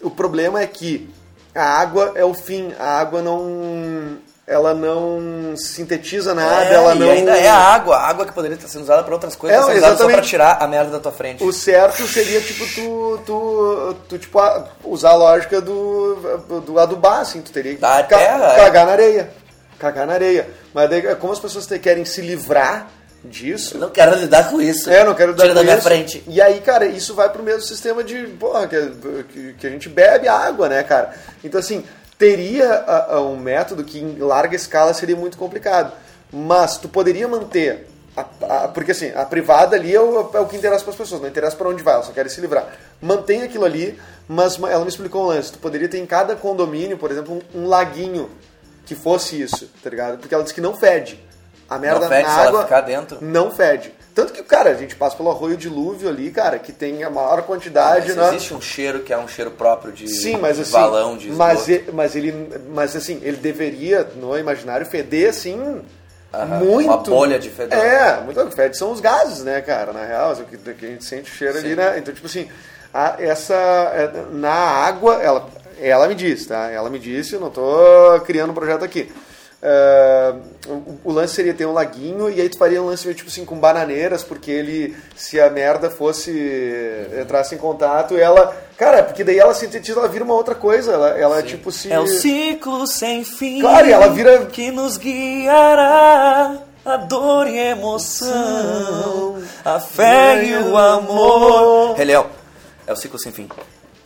o 0.01 0.09
problema 0.09 0.61
é 0.61 0.67
que 0.67 1.09
a 1.55 1.63
água 1.63 2.13
é 2.15 2.23
o 2.23 2.33
fim, 2.33 2.73
a 2.79 2.99
água 2.99 3.21
não... 3.21 4.17
Ela 4.47 4.73
não 4.73 5.55
sintetiza 5.55 6.33
nada, 6.33 6.65
É, 6.65 6.73
ela 6.73 6.95
e 6.95 6.97
não... 6.99 7.11
ainda 7.11 7.37
é 7.37 7.47
a 7.47 7.55
água, 7.55 7.97
a 7.97 8.07
água 8.07 8.25
que 8.25 8.33
poderia 8.33 8.55
estar 8.55 8.67
sendo 8.67 8.81
usada 8.81 9.03
para 9.03 9.13
outras 9.13 9.35
coisas, 9.35 9.55
É, 9.55 9.61
usada 9.61 9.79
só 9.79 9.87
exatamente. 9.89 10.15
para 10.15 10.25
tirar 10.25 10.57
a 10.59 10.67
merda 10.67 10.89
da 10.89 10.99
tua 10.99 11.11
frente. 11.11 11.43
O 11.43 11.53
certo 11.53 12.07
seria, 12.07 12.41
tipo, 12.41 12.65
tu, 12.73 13.19
tu, 13.27 13.95
tu 14.09 14.17
tipo, 14.17 14.39
usar 14.83 15.11
a 15.11 15.15
lógica 15.15 15.61
do, 15.61 16.15
do 16.65 16.79
adubar, 16.79 17.19
assim, 17.19 17.43
tu 17.43 17.51
teria 17.51 17.75
que 17.75 17.79
ca- 17.81 18.01
terra, 18.05 18.53
é. 18.53 18.55
cagar 18.55 18.85
na 18.87 18.91
areia. 18.93 19.31
Cagar 19.77 20.07
na 20.07 20.13
areia. 20.13 20.49
Mas 20.73 20.89
daí, 20.89 21.15
como 21.17 21.31
as 21.31 21.39
pessoas 21.39 21.67
querem 21.79 22.03
se 22.03 22.19
livrar 22.19 22.87
disso, 23.23 23.75
Eu 23.75 23.82
não 23.82 23.89
quero 23.89 24.15
lidar 24.17 24.49
com 24.49 24.62
isso. 24.62 24.89
é, 24.89 25.01
eu 25.01 25.05
não 25.05 25.13
quero 25.15 25.34
dar 25.36 25.43
Tira 25.43 25.53
da 25.53 25.60
com 25.62 25.65
minha 25.65 25.75
isso. 25.77 25.84
frente. 25.88 26.23
E 26.27 26.41
aí, 26.41 26.60
cara, 26.62 26.86
isso 26.86 27.13
vai 27.13 27.29
pro 27.29 27.43
mesmo 27.43 27.62
sistema 27.62 28.03
de, 28.03 28.23
porra, 28.39 28.67
que, 28.67 29.53
que, 29.58 29.67
a 29.67 29.69
gente 29.69 29.89
bebe 29.89 30.27
água, 30.27 30.69
né, 30.69 30.82
cara? 30.84 31.13
Então, 31.43 31.60
assim, 31.60 31.84
teria 32.17 32.69
a- 32.71 33.15
a- 33.15 33.21
um 33.21 33.38
método 33.38 33.84
que 33.84 33.99
em 33.99 34.17
larga 34.19 34.55
escala 34.55 34.93
seria 34.93 35.15
muito 35.15 35.38
complicado. 35.38 35.91
Mas 36.32 36.77
tu 36.77 36.88
poderia 36.89 37.27
manter. 37.27 37.88
a- 38.17 38.63
a- 38.65 38.67
porque 38.67 38.91
assim, 38.91 39.12
a 39.15 39.23
privada 39.23 39.77
ali 39.77 39.95
é 39.95 40.01
o, 40.01 40.29
é 40.34 40.39
o 40.41 40.45
que 40.45 40.58
interessa 40.58 40.84
para 40.84 40.91
as 40.91 40.97
pessoas, 40.97 41.21
não 41.21 41.29
interessa 41.29 41.55
para 41.55 41.69
onde 41.69 41.82
vai, 41.82 41.93
elas 41.93 42.05
só 42.08 42.12
querem 42.12 42.29
se 42.29 42.41
livrar. 42.41 42.67
Mantém 43.01 43.43
aquilo 43.43 43.63
ali, 43.63 43.97
mas 44.27 44.58
ma- 44.58 44.69
ela 44.69 44.84
me 44.84 44.89
explicou 44.89 45.23
um 45.23 45.27
lance. 45.27 45.53
Tu 45.53 45.60
poderia 45.60 45.88
ter 45.88 45.99
em 45.99 46.05
cada 46.05 46.36
condomínio, 46.36 46.97
por 46.97 47.12
exemplo, 47.12 47.41
um, 47.55 47.62
um 47.62 47.67
laguinho 47.67 48.29
que 48.86 48.93
fosse 48.93 49.39
isso, 49.41 49.69
tá 49.82 49.89
ligado? 49.89 50.17
Porque 50.17 50.34
ela 50.34 50.43
disse 50.43 50.53
que 50.53 50.60
não 50.60 50.73
fede. 50.75 51.23
A 51.69 51.77
merda 51.77 52.08
fede 52.08 52.23
na 52.23 52.29
água 52.34 52.63
ficar 52.63 52.82
dentro? 52.82 53.17
não 53.21 53.51
fede. 53.51 53.93
Tanto 54.15 54.34
que, 54.34 54.43
cara, 54.43 54.71
a 54.71 54.73
gente 54.73 54.95
passa 54.95 55.15
pelo 55.15 55.29
arroio 55.29 55.55
dilúvio 55.55 56.10
ali, 56.10 56.29
cara, 56.32 56.60
que 56.60 56.73
tem 56.73 57.03
a 57.03 57.10
maior 57.10 57.43
quantidade, 57.43 58.08
Mas 58.08 58.17
né? 58.17 58.27
existe 58.29 58.53
um 58.53 58.60
cheiro 58.60 58.99
que 59.01 59.13
é 59.13 59.17
um 59.17 59.27
cheiro 59.27 59.51
próprio 59.51 59.93
de, 59.93 60.08
Sim, 60.10 60.38
mas 60.38 60.55
de 60.58 60.63
assim, 60.63 60.71
valão, 60.71 61.15
de 61.15 61.29
mas, 61.32 61.69
ele, 61.69 61.91
mas 61.93 62.15
ele, 62.15 62.49
mas 62.69 62.95
assim, 62.95 63.19
ele 63.21 63.38
deveria 63.38 64.03
no 64.15 64.38
imaginário 64.38 64.86
feder 64.86 65.29
assim 65.29 65.82
Aham, 66.34 66.60
muito. 66.60 66.88
uma 66.88 66.97
bolha 66.97 67.39
de 67.39 67.49
fedor. 67.49 67.77
É, 67.79 68.19
muito 68.21 68.43
que 68.47 68.55
fede 68.55 68.77
são 68.77 68.91
os 68.91 68.99
gases, 68.99 69.43
né, 69.43 69.62
cara, 69.62 69.93
na 69.93 70.03
real, 70.03 70.34
o 70.34 70.43
que, 70.43 70.58
que 70.58 70.86
a 70.86 70.89
gente 70.89 71.05
sente 71.05 71.32
o 71.32 71.34
cheiro 71.34 71.58
ali, 71.58 71.75
né? 71.75 71.97
Então, 71.97 72.13
tipo 72.13 72.27
assim, 72.27 72.49
a- 72.93 73.15
essa 73.19 73.53
é, 73.55 74.12
na 74.32 74.51
água, 74.51 75.21
ela 75.21 75.47
ela 75.82 76.08
me 76.10 76.15
disse, 76.15 76.47
tá? 76.49 76.69
Ela 76.69 76.89
me 76.89 76.99
disse, 76.99 77.36
eu 77.36 77.39
não 77.39 77.49
tô 77.49 78.19
criando 78.25 78.49
um 78.49 78.53
projeto 78.53 78.84
aqui. 78.84 79.10
É, 79.61 80.33
o, 80.67 80.99
o 81.09 81.11
lance 81.11 81.35
seria 81.35 81.53
ter 81.53 81.65
um 81.65 81.73
laguinho 81.73 82.29
e 82.29 82.39
aí 82.39 82.47
tu 82.47 82.57
faria 82.57 82.81
um 82.81 82.85
lance 82.85 83.05
meio, 83.05 83.17
tipo 83.17 83.29
assim 83.29 83.43
com 83.43 83.59
bananeiras 83.59 84.23
porque 84.23 84.49
ele 84.49 84.95
se 85.17 85.37
a 85.37 85.49
merda 85.49 85.89
fosse 85.89 86.31
entrasse 87.21 87.55
em 87.55 87.57
contato 87.57 88.17
ela 88.17 88.55
cara 88.77 89.03
porque 89.03 89.21
daí 89.21 89.37
ela 89.37 89.53
sintetiza 89.53 89.99
ela 89.99 90.07
vira 90.07 90.23
uma 90.23 90.33
outra 90.33 90.55
coisa 90.55 90.93
ela, 90.93 91.09
ela 91.09 91.43
tipo 91.43 91.73
se 91.73 91.91
É 91.91 91.99
o 91.99 92.07
ciclo 92.07 92.87
sem 92.87 93.25
fim 93.25 93.59
Claro, 93.59 93.85
e 93.85 93.91
ela 93.91 94.07
vira- 94.07 94.45
que 94.45 94.71
nos 94.71 94.95
guiará 94.95 96.57
a 96.85 96.95
dor 96.95 97.45
e 97.47 97.59
a 97.59 97.71
emoção, 97.71 99.43
a 99.65 99.79
fé 99.81 100.41
e 100.45 100.55
o 100.55 100.77
amor. 100.77 101.99
Leão, 101.99 102.27
é 102.87 102.93
o 102.93 102.95
ciclo 102.95 103.19
sem 103.19 103.33
fim. 103.33 103.49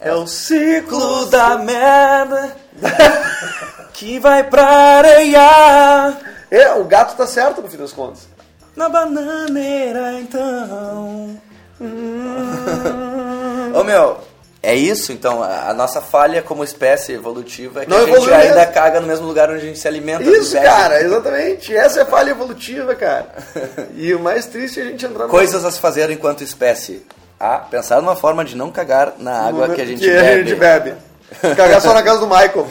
é 0.02 0.12
o 0.14 0.26
ciclo 0.26 1.00
Ciclo 1.00 1.26
da 1.28 1.58
merda 1.60 2.58
que 3.94 4.20
vai 4.20 4.44
pra 4.44 4.66
areia 4.66 6.18
é 6.52 6.72
o 6.74 6.84
gato 6.84 7.16
tá 7.16 7.26
certo 7.28 7.62
no 7.62 7.70
fim 7.70 7.78
das 7.78 7.92
contas 7.94 8.28
na 8.76 8.90
bananeira 8.90 10.14
então. 10.20 11.40
Ô 13.74 13.84
meu, 13.84 14.18
é 14.62 14.74
isso 14.76 15.12
então. 15.12 15.44
A 15.44 15.74
nossa 15.74 16.02
falha 16.02 16.42
como 16.42 16.64
espécie 16.64 17.12
evolutiva 17.14 17.82
é 17.82 17.86
que 17.86 17.92
Não 17.92 17.98
a 18.00 18.06
gente 18.06 18.32
ainda 18.34 18.56
mesmo. 18.56 18.74
caga 18.74 19.00
no 19.00 19.08
mesmo 19.08 19.28
lugar 19.28 19.50
onde 19.50 19.60
a 19.62 19.66
gente 19.66 19.80
se 19.80 19.88
alimenta. 19.88 20.24
isso 20.24 20.56
cara 20.60 21.02
exatamente 21.02 21.76
essa 21.76 22.00
é 22.00 22.04
a 22.04 22.06
falha 22.06 22.32
evolutiva 22.32 22.96
cara 22.96 23.28
e 23.96 24.14
o 24.14 24.20
mais 24.20 24.46
triste 24.46 24.80
é 24.80 24.84
a 24.84 24.86
gente 24.88 25.06
entrar 25.06 25.20
numa- 25.24 25.30
Coisas 25.30 25.64
a 25.66 25.72
se 25.72 25.80
fazer 25.80 26.10
enquanto 26.10 26.44
espécie. 26.44 27.06
A. 27.40 27.58
Pensar 27.58 28.02
numa 28.02 28.16
forma 28.16 28.46
de 28.46 28.56
não 28.56 28.72
cagar 28.72 29.14
na 29.18 29.48
água 29.48 29.68
que 29.70 29.82
a 29.82 29.86
gente 29.86 30.00
que 30.00 30.10
bebe. 30.10 30.28
a 30.28 30.38
gente 30.38 30.56
bebe 30.56 30.94
cagar 31.42 31.82
só 31.82 31.94
na 31.94 32.04
casa 32.04 32.20
do 32.20 32.28
Michael 32.28 32.68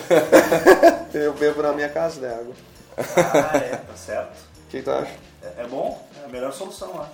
eu 1.15 1.33
bebo 1.35 1.63
na 1.63 1.73
minha 1.73 1.89
casa 1.89 2.21
né 2.21 2.29
água 2.35 2.55
Ah, 3.17 3.57
é, 3.57 3.77
tá 3.77 3.95
certo. 3.97 4.37
o 4.67 4.71
que 4.71 4.83
tu 4.83 4.91
acha? 4.91 5.13
É, 5.43 5.63
é 5.63 5.67
bom, 5.67 6.01
é 6.23 6.27
a 6.27 6.29
melhor 6.29 6.53
solução 6.53 6.97
lá. 6.97 7.09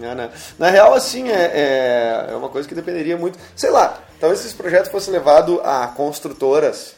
É, 0.00 0.14
né? 0.14 0.30
Na 0.58 0.70
real, 0.70 0.94
assim, 0.94 1.28
é, 1.30 1.42
é, 1.42 2.26
é 2.32 2.34
uma 2.36 2.48
coisa 2.48 2.68
que 2.68 2.74
dependeria 2.74 3.16
muito. 3.16 3.38
Sei 3.56 3.70
lá, 3.70 3.98
talvez 4.20 4.40
se 4.40 4.46
esse 4.46 4.54
projeto 4.54 4.90
fosse 4.90 5.10
levado 5.10 5.60
a 5.64 5.88
construtoras, 5.88 6.94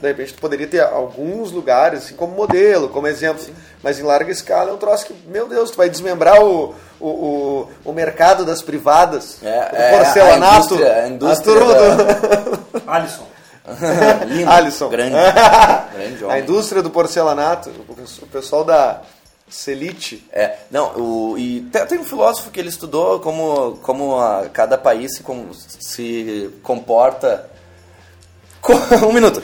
de 0.00 0.06
repente 0.08 0.34
tu 0.34 0.40
poderia 0.40 0.66
ter 0.66 0.80
alguns 0.82 1.50
lugares, 1.52 2.04
assim, 2.04 2.14
como 2.14 2.34
modelo, 2.34 2.88
como 2.90 3.06
exemplo. 3.06 3.42
Mas 3.82 3.98
em 3.98 4.02
larga 4.02 4.30
escala 4.30 4.70
é 4.70 4.72
um 4.74 4.76
troço 4.76 5.06
que, 5.06 5.14
meu 5.26 5.48
Deus, 5.48 5.70
tu 5.70 5.76
vai 5.78 5.88
desmembrar 5.88 6.42
o, 6.44 6.74
o, 7.00 7.06
o, 7.08 7.68
o 7.86 7.92
mercado 7.92 8.44
das 8.44 8.60
privadas, 8.62 9.38
É, 9.42 9.46
o 9.48 9.76
é, 9.76 9.98
porcelanato, 9.98 10.74
a 10.74 10.76
indústria- 10.76 11.02
a 11.04 11.08
indústria 11.08 11.60
tudo. 11.60 12.82
Alisson. 12.90 13.26
Lindo, 14.26 14.50
Alisson. 14.50 14.88
Grande. 14.88 15.14
grande 15.94 16.24
a 16.24 16.26
homem. 16.28 16.42
indústria 16.42 16.82
do 16.82 16.90
porcelanato, 16.90 17.70
o 17.88 18.26
pessoal 18.26 18.64
da 18.64 19.00
Celite. 19.48 20.26
É, 20.32 20.56
não, 20.70 20.92
o, 20.96 21.38
e 21.38 21.62
te- 21.72 21.84
tem 21.86 21.98
um 21.98 22.04
filósofo 22.04 22.50
que 22.50 22.60
ele 22.60 22.68
estudou 22.68 23.18
como, 23.20 23.78
como 23.82 24.18
a, 24.18 24.46
cada 24.52 24.76
país 24.78 25.16
se, 25.16 25.22
com- 25.22 25.48
se 25.52 26.50
comporta. 26.62 27.49
Um 29.08 29.12
minuto. 29.12 29.42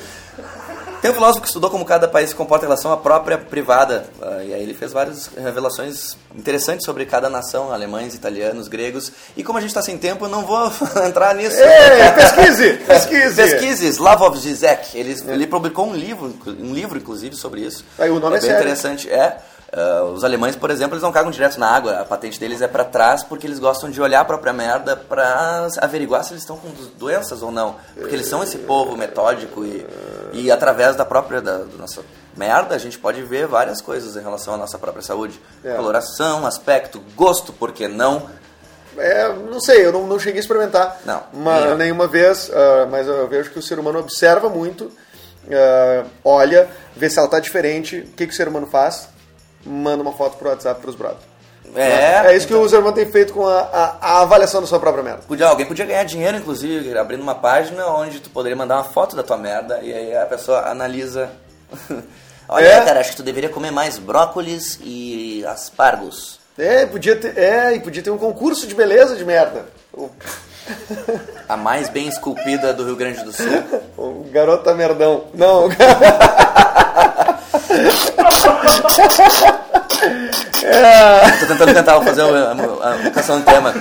Tem 1.03 1.11
um 1.11 1.15
filósofo 1.15 1.43
que 1.43 1.47
estudou 1.47 1.71
como 1.71 1.85
cada 1.85 2.09
país 2.09 2.31
se 2.31 2.35
comporta 2.35 2.65
em 2.65 2.69
relação 2.69 2.91
à 2.91 2.97
própria 2.97 3.39
privada. 3.39 4.07
ah, 4.21 4.43
E 4.43 4.53
aí 4.53 4.63
ele 4.63 4.75
fez 4.75 4.93
várias 4.93 5.27
revelações 5.37 6.17
interessantes 6.35 6.85
sobre 6.85 7.05
cada 7.07 7.29
nação, 7.29 7.71
alemães, 7.73 8.15
italianos, 8.15 8.67
gregos. 8.67 9.13
E 9.37 9.45
como 9.45 9.59
a 9.59 9.61
gente 9.61 9.71
está 9.71 9.83
sem 9.83 9.99
tempo, 9.99 10.25
eu 10.25 10.29
não 10.29 10.45
vou 10.45 10.73
entrar 11.07 11.35
nisso. 11.35 11.57
Ei, 11.61 12.11
pesquise! 12.17 12.73
Pesquise! 12.79 13.37
Pesquise, 13.37 13.87
Slavov 13.89 14.37
Zizek. 14.39 14.99
Ele, 14.99 15.15
ele 15.29 15.47
publicou 15.47 15.87
um 15.87 15.95
livro, 15.95 16.35
um 16.47 16.73
livro, 16.75 16.99
inclusive, 16.99 17.37
sobre 17.37 17.61
isso. 17.61 17.85
Aí, 17.99 18.11
o 18.11 18.19
nome 18.19 18.39
é 18.39 18.41
bem 18.41 18.49
sério. 18.49 18.57
interessante. 18.63 19.09
É, 19.09 19.37
Ah, 19.73 20.05
os 20.05 20.23
alemães, 20.25 20.55
por 20.57 20.71
exemplo, 20.71 20.95
eles 20.95 21.03
não 21.03 21.13
cagam 21.13 21.31
direto 21.31 21.59
na 21.59 21.69
água. 21.69 22.01
A 22.01 22.05
patente 22.05 22.39
deles 22.39 22.63
é 22.63 22.69
pra 22.69 22.85
trás 22.85 23.23
porque 23.23 23.47
eles 23.47 23.59
gostam 23.59 23.91
de 23.91 24.01
olhar 24.01 24.21
a 24.21 24.25
própria 24.25 24.53
merda 24.53 24.97
pra 24.97 25.67
averiguar 25.81 26.25
se 26.25 26.33
eles 26.33 26.43
estão 26.43 26.57
com 26.57 26.69
doenças 26.99 27.43
ou 27.43 27.51
não. 27.51 27.77
Porque 27.95 28.15
eles 28.15 28.27
são 28.29 28.43
esse 28.43 28.59
povo 28.59 28.97
metódico 28.97 29.65
e, 29.65 29.87
e 30.33 30.51
através 30.51 30.95
da 30.97 31.05
própria 31.05 31.41
da, 31.43 31.59
da 31.59 31.77
nossa 31.79 32.03
merda 32.37 32.75
a 32.75 32.79
gente 32.79 32.99
pode 32.99 33.23
ver 33.23 33.47
várias 33.47 33.81
coisas 33.81 34.15
em 34.17 34.21
relação 34.21 34.55
à 34.55 34.57
nossa 34.57 34.79
própria 34.79 35.03
saúde. 35.03 35.41
É. 35.65 35.75
Coloração, 35.75 36.47
aspecto, 36.47 37.03
gosto, 37.17 37.53
por 37.53 37.73
que 37.73 37.89
não? 37.89 38.29
É, 38.99 39.29
não 39.31 39.61
sei, 39.61 39.85
eu 39.85 39.93
não, 39.93 40.07
não 40.07 40.19
cheguei 40.19 40.39
a 40.39 40.41
experimentar 40.41 41.01
Não, 41.05 41.23
uma- 41.33 41.75
nenhuma 41.75 42.07
vez, 42.07 42.51
ah, 42.55 42.87
mas 42.91 43.07
eu 43.07 43.29
vejo 43.29 43.51
que 43.51 43.59
o 43.59 43.63
ser 43.63 43.79
humano 43.79 43.99
observa 43.99 44.49
muito, 44.49 44.91
ah, 45.51 46.05
olha, 46.25 46.67
vê 46.95 47.11
se 47.11 47.19
ela 47.19 47.29
tá 47.29 47.39
diferente, 47.39 47.99
o 47.99 48.13
que, 48.13 48.27
que 48.27 48.33
o 48.33 48.37
ser 48.37 48.49
humano 48.49 48.67
faz? 48.67 49.09
Manda 49.67 50.03
uma 50.03 50.13
foto 50.13 50.37
pro 50.37 50.49
WhatsApp 50.49 50.81
pros 50.81 50.95
brothers. 50.95 51.23
É, 51.75 52.29
É 52.33 52.37
isso 52.37 52.47
que 52.47 52.55
o 52.55 52.69
ser 52.69 52.79
humano 52.79 52.95
tem 52.95 53.05
feito 53.07 53.33
com 53.35 53.47
a, 53.47 53.61
a- 53.61 53.97
a 54.01 54.21
avaliação 54.21 54.61
da 54.61 54.67
sua 54.67 54.79
própria 54.79 55.03
merda. 55.03 55.23
Podia, 55.27 55.49
alguém 55.49 55.67
podia 55.67 55.85
ganhar 55.85 56.05
dinheiro, 56.05 56.37
inclusive, 56.37 56.97
abrindo 56.97 57.23
uma 57.23 57.35
página 57.35 57.87
onde 57.89 58.21
tu 58.21 58.31
poderia 58.31 58.57
mandar 58.57 58.77
uma 58.77 58.85
foto 58.85 59.17
da 59.17 59.23
tua 59.25 59.37
merda 59.37 59.81
e 59.83 59.93
aí 59.93 60.17
a 60.17 60.25
pessoa 60.27 60.61
analisa. 60.71 61.29
Olha, 62.49 62.65
É. 62.67 62.81
cara, 62.85 63.01
acho 63.01 63.11
que 63.11 63.17
tu 63.17 63.23
deveria 63.25 63.49
comer 63.49 63.73
mais 63.73 63.99
brócolis 63.99 64.79
e 64.81 65.45
aspargos. 65.47 66.39
É, 66.57 66.87
podia 66.87 67.17
ter, 67.17 67.37
é, 67.37 67.75
e 67.75 67.81
podia 67.81 68.03
ter 68.03 68.11
um 68.11 68.17
concurso 68.19 68.67
de 68.69 68.75
beleza 68.75 69.17
de 69.17 69.25
merda. 69.25 69.65
A 71.49 71.57
mais 71.57 71.89
bem 71.89 72.09
esculpida 72.09 72.73
do 72.73 72.85
Rio 72.85 72.97
Grande 72.97 73.23
do 73.23 73.33
Sul. 73.33 73.47
o 73.97 74.25
garota 74.33 74.75
merdão. 74.75 75.25
Não, 75.35 75.69
Tô 81.41 81.47
tentando 81.47 81.73
vou 81.97 82.05
fazer 82.05 82.23
a 82.23 83.11
canção 83.11 83.41
do 83.41 83.45
tema. 83.45 83.75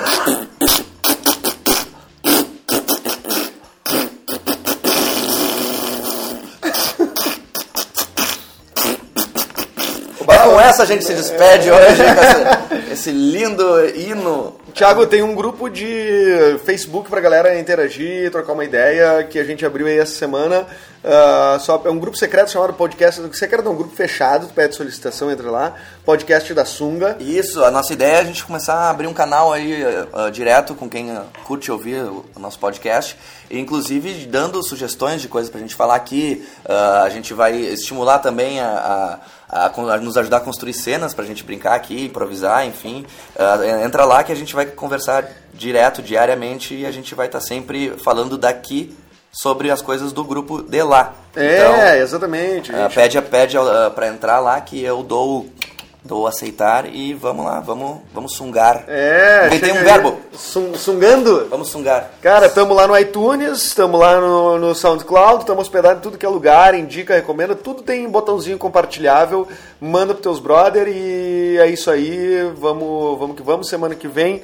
Essa 10.76 10.84
a 10.84 10.86
gente 10.86 11.06
se 11.06 11.14
despede 11.14 11.72
hoje, 11.72 12.04
com 12.04 12.22
essa- 12.22 12.68
esse 12.92 13.12
lindo 13.12 13.86
hino. 13.96 14.56
Thiago, 14.74 15.08
tem 15.08 15.24
um 15.24 15.34
grupo 15.34 15.70
de 15.70 16.60
Facebook 16.66 17.10
pra 17.10 17.22
galera 17.22 17.58
interagir, 17.58 18.30
trocar 18.30 18.52
uma 18.52 18.66
ideia, 18.66 19.24
que 19.24 19.40
a 19.40 19.44
gente 19.46 19.66
abriu 19.66 19.88
aí 19.88 19.98
essa 19.98 20.14
semana. 20.16 20.68
Ah, 21.02 21.58
só, 21.62 21.82
é 21.86 21.90
um 21.90 21.98
grupo 22.00 22.18
secreto 22.18 22.52
chamado 22.52 22.74
Podcast. 22.74 23.22
Secreto 23.38 23.68
é 23.70 23.72
um 23.72 23.76
grupo 23.76 23.96
fechado, 23.96 24.48
pede 24.48 24.76
solicitação, 24.76 25.32
entra 25.32 25.50
lá. 25.50 25.76
Podcast 26.04 26.54
da 26.54 26.66
Sunga. 26.66 27.16
Isso, 27.22 27.64
a 27.64 27.72
nossa 27.72 27.94
ideia 27.94 28.18
é 28.18 28.20
a 28.20 28.24
gente 28.26 28.44
começar 28.44 28.74
a 28.74 28.90
abrir 28.90 29.08
um 29.08 29.14
canal 29.14 29.54
aí 29.54 29.82
eh, 29.82 30.32
direto 30.32 30.76
com 30.76 30.90
quem 30.90 31.10
eh, 31.12 31.22
curte 31.46 31.72
ouvir 31.72 32.02
o, 32.02 32.26
nosso 32.38 32.60
podcast. 32.60 33.16
E, 33.50 33.58
inclusive 33.60 34.26
dando 34.26 34.62
sugestões 34.62 35.22
de 35.22 35.28
coisas 35.30 35.50
pra 35.50 35.62
gente 35.62 35.74
falar 35.76 35.96
aqui. 35.96 36.46
Ah, 36.68 37.04
a 37.04 37.10
gente 37.10 37.34
vai 37.34 37.56
estimular 37.56 38.20
também 38.20 38.60
a, 38.60 38.68
a- 38.68 39.20
a 39.50 39.66
a 39.68 39.98
nos 39.98 40.18
ajudar 40.18 40.38
a 40.38 40.42
construir 40.42 40.74
cenas 40.74 41.14
pra 41.14 41.26
gente 41.26 41.44
brincar 41.44 41.76
aqui, 41.76 42.06
improvisar, 42.06 42.66
enfim. 42.66 43.06
Ah, 43.38 43.60
entra 43.84 44.06
lá 44.06 44.24
que 44.24 44.32
a 44.32 44.36
gente 44.36 44.56
vai 44.56 44.66
conversar 44.66 45.28
direto, 45.54 46.02
diariamente, 46.02 46.74
e 46.74 46.86
a 46.86 46.92
gente 46.92 47.14
vai 47.16 47.28
estar 47.28 47.42
sempre 47.42 47.94
falando 48.04 48.38
daqui 48.38 48.96
sobre 49.32 49.70
as 49.70 49.82
coisas 49.82 50.14
do 50.14 50.24
grupo 50.24 50.62
de 50.62 50.82
lá. 50.82 51.14
É, 51.36 51.58
Então, 51.58 51.76
exatamente. 52.02 52.74
ah, 52.74 52.84
gente. 52.84 52.94
pede 52.96 53.22
pede 53.22 53.58
uh, 53.58 53.92
para 53.94 54.08
entrar 54.08 54.40
lá 54.40 54.60
que 54.62 54.82
eu 54.82 55.04
dou 55.04 55.50
dou 56.06 56.28
aceitar 56.28 56.86
e 56.86 57.14
vamos 57.14 57.44
lá, 57.46 57.60
vamos 57.60 57.98
vamos 58.14 58.34
sungar. 58.36 58.84
É, 58.88 59.50
tem 59.60 59.72
um 59.72 59.84
verbo? 59.84 60.18
Sun- 60.34 60.76
sungando? 60.76 61.48
Vamos 61.50 61.68
sungar. 61.70 62.12
Cara, 62.22 62.46
estamos 62.46 62.78
lá 62.78 62.86
no 62.88 62.98
iTunes, 62.98 63.64
estamos 63.64 64.00
lá 64.00 64.22
no, 64.22 64.60
no 64.60 64.76
SoundCloud, 64.76 65.40
estamos 65.42 65.64
hospedados 65.64 65.98
em 66.00 66.02
tudo 66.04 66.18
que 66.18 66.26
é 66.26 66.30
lugar, 66.30 66.76
indica, 66.76 67.16
recomenda, 67.16 67.56
tudo 67.56 67.82
tem 67.82 68.08
botãozinho 68.08 68.58
compartilhável, 68.58 69.48
manda 69.82 70.14
pros 70.14 70.22
teus 70.24 70.40
brother 70.40 70.88
e 70.88 71.58
é 71.60 71.68
isso 71.68 71.90
aí, 71.90 72.50
vamos, 72.56 73.18
vamos 73.20 73.36
que 73.36 73.42
vamos, 73.44 73.68
semana 73.68 73.96
que 73.96 74.08
vem 74.08 74.44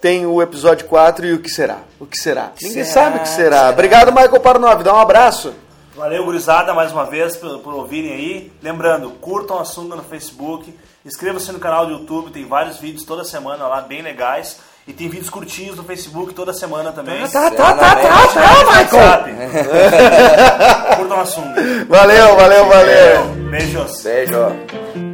tem 0.00 0.26
o 0.26 0.42
episódio 0.42 0.86
4 0.88 1.26
e 1.26 1.32
o 1.34 1.38
que 1.38 1.48
será? 1.48 1.78
O 2.00 2.06
que 2.06 2.18
será? 2.18 2.50
Ninguém 2.60 2.82
será? 2.84 3.04
sabe 3.04 3.18
o 3.18 3.20
que 3.20 3.28
será. 3.28 3.56
Será? 3.58 3.70
Obrigado, 3.70 4.10
Michael 4.10 4.40
Parnov, 4.40 4.82
dá 4.82 4.92
um 4.94 4.98
abraço. 4.98 5.52
Valeu, 5.94 6.24
gurizada, 6.24 6.72
mais 6.74 6.90
uma 6.90 7.04
vez 7.04 7.36
por, 7.36 7.58
por 7.60 7.74
ouvirem 7.74 8.12
aí. 8.12 8.52
Lembrando, 8.62 9.10
curtam 9.20 9.60
a 9.60 9.64
Sunga 9.64 9.94
no 9.94 10.02
Facebook, 10.02 10.74
inscrevam-se 11.04 11.52
no 11.52 11.58
canal 11.58 11.86
do 11.86 11.92
YouTube, 11.92 12.30
tem 12.30 12.46
vários 12.46 12.78
vídeos 12.78 13.04
toda 13.04 13.24
semana 13.24 13.66
lá, 13.66 13.80
bem 13.80 14.02
legais. 14.02 14.58
E 14.86 14.92
tem 14.92 15.08
vídeos 15.08 15.30
curtinhos 15.30 15.76
no 15.76 15.84
Facebook 15.84 16.34
toda 16.34 16.52
semana 16.52 16.90
também. 16.90 17.24
Tá, 17.28 17.48
tá, 17.52 17.74
tá, 17.74 17.94
tá, 17.94 18.66
WhatsApp. 18.66 19.30
curtam 20.96 21.20
a 21.20 21.24
Sunga. 21.24 21.84
Valeu, 21.88 22.36
valeu, 22.36 22.66
valeu. 22.66 23.24
Beijos. 23.48 24.02
Beijo. 24.02 25.11